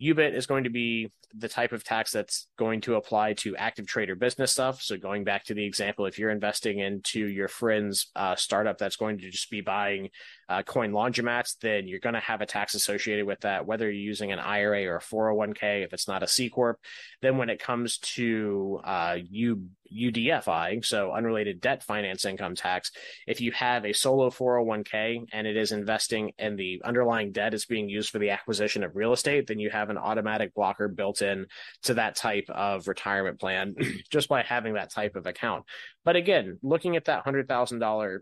UBIT 0.00 0.34
is 0.34 0.46
going 0.46 0.64
to 0.64 0.70
be 0.70 1.10
the 1.34 1.48
type 1.48 1.72
of 1.72 1.84
tax 1.84 2.10
that's 2.10 2.48
going 2.58 2.80
to 2.80 2.94
apply 2.94 3.34
to 3.34 3.56
active 3.56 3.86
trader 3.86 4.14
business 4.14 4.52
stuff. 4.52 4.80
So 4.80 4.96
going 4.96 5.24
back 5.24 5.44
to 5.44 5.54
the 5.54 5.64
example, 5.64 6.06
if 6.06 6.18
you're 6.18 6.30
investing 6.30 6.78
into 6.78 7.26
your 7.26 7.48
friend's 7.48 8.10
uh, 8.16 8.34
startup 8.36 8.78
that's 8.78 8.96
going 8.96 9.18
to 9.18 9.30
just 9.30 9.50
be 9.50 9.60
buying 9.60 10.08
uh, 10.48 10.62
coin 10.62 10.92
laundromats, 10.92 11.56
then 11.60 11.86
you're 11.86 12.00
going 12.00 12.14
to 12.14 12.20
have 12.20 12.40
a 12.40 12.46
tax 12.46 12.74
associated 12.74 13.26
with 13.26 13.40
that, 13.40 13.66
whether 13.66 13.84
you're 13.84 14.00
using 14.00 14.32
an 14.32 14.38
IRA 14.38 14.86
or 14.86 14.96
a 14.96 15.00
401k, 15.00 15.84
if 15.84 15.92
it's 15.92 16.08
not 16.08 16.22
a 16.22 16.26
C 16.26 16.48
corp. 16.48 16.78
Then 17.20 17.36
when 17.36 17.50
it 17.50 17.60
comes 17.60 17.98
to 17.98 18.80
uh, 18.84 19.18
U, 19.30 19.66
UDFI, 19.94 20.84
so 20.84 21.12
unrelated 21.12 21.60
debt 21.60 21.82
finance 21.82 22.24
income 22.24 22.54
tax, 22.54 22.90
if 23.26 23.42
you 23.42 23.52
have 23.52 23.84
a 23.84 23.92
solo 23.92 24.30
401k 24.30 25.26
and 25.32 25.46
it 25.46 25.56
is 25.56 25.72
investing 25.72 26.32
and 26.38 26.58
the 26.58 26.80
underlying 26.84 27.32
debt 27.32 27.52
is 27.52 27.66
being 27.66 27.88
used 27.88 28.08
for 28.08 28.18
the 28.18 28.30
acquisition 28.30 28.82
of 28.82 28.96
real 28.96 29.12
estate, 29.12 29.46
then 29.46 29.58
you 29.58 29.68
have 29.68 29.90
an 29.90 29.98
automatic 29.98 30.54
blocker 30.54 30.88
built 30.88 31.17
in 31.22 31.46
to 31.84 31.94
that 31.94 32.16
type 32.16 32.48
of 32.48 32.88
retirement 32.88 33.40
plan 33.40 33.74
just 34.10 34.28
by 34.28 34.42
having 34.42 34.74
that 34.74 34.90
type 34.92 35.16
of 35.16 35.26
account. 35.26 35.64
But 36.04 36.16
again, 36.16 36.58
looking 36.62 36.96
at 36.96 37.06
that 37.06 37.24
$100,000 37.24 38.18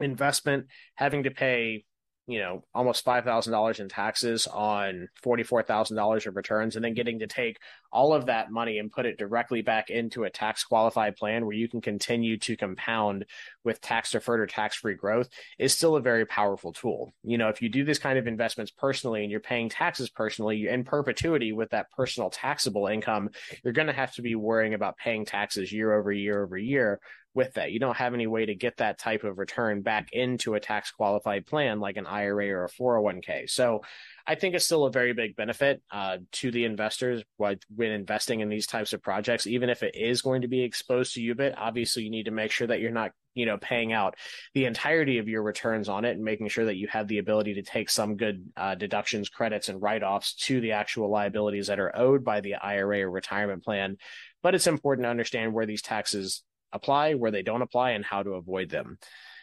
investment, 0.00 0.66
having 0.94 1.24
to 1.24 1.30
pay 1.30 1.84
you 2.30 2.38
know 2.38 2.62
almost 2.72 3.04
five 3.04 3.24
thousand 3.24 3.52
dollars 3.52 3.80
in 3.80 3.88
taxes 3.88 4.46
on 4.46 5.08
forty 5.20 5.42
four 5.42 5.64
thousand 5.64 5.96
dollars 5.96 6.26
of 6.26 6.36
returns, 6.36 6.76
and 6.76 6.84
then 6.84 6.94
getting 6.94 7.18
to 7.18 7.26
take 7.26 7.58
all 7.92 8.12
of 8.12 8.26
that 8.26 8.52
money 8.52 8.78
and 8.78 8.92
put 8.92 9.04
it 9.04 9.18
directly 9.18 9.62
back 9.62 9.90
into 9.90 10.22
a 10.22 10.30
tax 10.30 10.62
qualified 10.62 11.16
plan 11.16 11.44
where 11.44 11.56
you 11.56 11.68
can 11.68 11.80
continue 11.80 12.38
to 12.38 12.56
compound 12.56 13.24
with 13.64 13.80
tax 13.80 14.10
deferred 14.12 14.40
or 14.40 14.46
tax 14.46 14.76
free 14.76 14.94
growth 14.94 15.28
is 15.58 15.72
still 15.72 15.96
a 15.96 16.00
very 16.00 16.26
powerful 16.26 16.72
tool. 16.72 17.12
You 17.22 17.38
know, 17.38 17.48
if 17.48 17.60
you 17.62 17.68
do 17.68 17.84
this 17.84 17.98
kind 17.98 18.18
of 18.18 18.26
investments 18.26 18.70
personally 18.70 19.22
and 19.22 19.30
you're 19.30 19.40
paying 19.40 19.68
taxes 19.68 20.10
personally 20.10 20.68
in 20.68 20.84
perpetuity 20.84 21.52
with 21.52 21.70
that 21.70 21.90
personal 21.90 22.30
taxable 22.30 22.86
income, 22.86 23.30
you're 23.62 23.72
going 23.72 23.88
to 23.88 23.92
have 23.92 24.12
to 24.14 24.22
be 24.22 24.34
worrying 24.34 24.74
about 24.74 24.96
paying 24.96 25.24
taxes 25.24 25.72
year 25.72 25.92
over 25.92 26.12
year 26.12 26.42
over 26.42 26.56
year 26.56 27.00
with 27.34 27.54
that. 27.54 27.72
You 27.72 27.78
don't 27.78 27.96
have 27.96 28.14
any 28.14 28.26
way 28.26 28.46
to 28.46 28.54
get 28.54 28.78
that 28.78 28.98
type 28.98 29.24
of 29.24 29.38
return 29.38 29.82
back 29.82 30.08
into 30.12 30.54
a 30.54 30.60
tax 30.60 30.90
qualified 30.90 31.46
plan 31.46 31.78
like 31.80 31.96
an 31.96 32.06
IRA 32.06 32.48
or 32.48 32.64
a 32.64 32.68
401k. 32.68 33.48
So 33.48 33.82
I 34.30 34.36
think 34.36 34.54
it's 34.54 34.64
still 34.64 34.84
a 34.84 34.92
very 34.92 35.12
big 35.12 35.34
benefit 35.34 35.82
uh, 35.90 36.18
to 36.34 36.52
the 36.52 36.64
investors 36.64 37.24
when 37.36 37.58
investing 37.80 38.38
in 38.38 38.48
these 38.48 38.68
types 38.68 38.92
of 38.92 39.02
projects. 39.02 39.44
Even 39.44 39.68
if 39.68 39.82
it 39.82 39.96
is 39.96 40.22
going 40.22 40.42
to 40.42 40.48
be 40.48 40.62
exposed 40.62 41.14
to 41.14 41.34
UBIT, 41.34 41.54
obviously 41.56 42.04
you 42.04 42.10
need 42.10 42.26
to 42.26 42.30
make 42.30 42.52
sure 42.52 42.68
that 42.68 42.78
you're 42.78 42.92
not, 42.92 43.10
you 43.34 43.44
know, 43.44 43.58
paying 43.58 43.92
out 43.92 44.14
the 44.54 44.66
entirety 44.66 45.18
of 45.18 45.26
your 45.26 45.42
returns 45.42 45.88
on 45.88 46.04
it 46.04 46.12
and 46.12 46.22
making 46.22 46.46
sure 46.46 46.66
that 46.66 46.76
you 46.76 46.86
have 46.86 47.08
the 47.08 47.18
ability 47.18 47.54
to 47.54 47.62
take 47.62 47.90
some 47.90 48.16
good 48.16 48.46
uh, 48.56 48.76
deductions, 48.76 49.28
credits, 49.28 49.68
and 49.68 49.82
write 49.82 50.04
offs 50.04 50.34
to 50.34 50.60
the 50.60 50.70
actual 50.70 51.10
liabilities 51.10 51.66
that 51.66 51.80
are 51.80 51.98
owed 51.98 52.22
by 52.22 52.40
the 52.40 52.54
IRA 52.54 53.00
or 53.00 53.10
retirement 53.10 53.64
plan. 53.64 53.96
But 54.44 54.54
it's 54.54 54.68
important 54.68 55.06
to 55.06 55.10
understand 55.10 55.52
where 55.52 55.66
these 55.66 55.82
taxes 55.82 56.44
apply, 56.70 57.14
where 57.14 57.32
they 57.32 57.42
don't 57.42 57.62
apply, 57.62 57.90
and 57.90 58.04
how 58.04 58.22
to 58.22 58.34
avoid 58.34 58.70
them. 58.70 58.98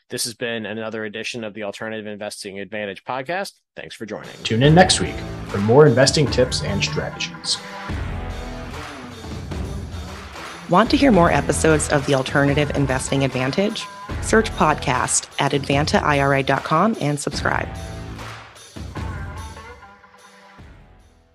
This 0.10 0.24
has 0.24 0.34
been 0.34 0.66
another 0.66 1.04
edition 1.04 1.44
of 1.44 1.54
the 1.54 1.64
Alternative 1.64 2.08
Investing 2.08 2.60
Advantage 2.60 3.04
podcast. 3.04 3.54
Thanks 3.76 3.94
for 3.94 4.06
joining. 4.06 4.32
Tune 4.44 4.64
in 4.64 4.74
next 4.74 5.02
week 5.02 5.16
for 5.48 5.58
more 5.58 5.86
investing 5.86 6.26
tips 6.28 6.64
and 6.64 6.82
strategies. 6.82 7.58
Want 10.70 10.90
to 10.92 10.98
hear 10.98 11.12
more 11.12 11.32
episodes 11.32 11.90
of 11.90 12.06
the 12.06 12.16
Alternative 12.16 12.72
Investing 12.76 13.26
Advantage? 13.26 13.86
Search 14.22 14.50
podcast 14.52 15.30
at 15.40 15.52
advantaira.com 15.52 16.96
and 17.02 17.20
subscribe. 17.20 17.68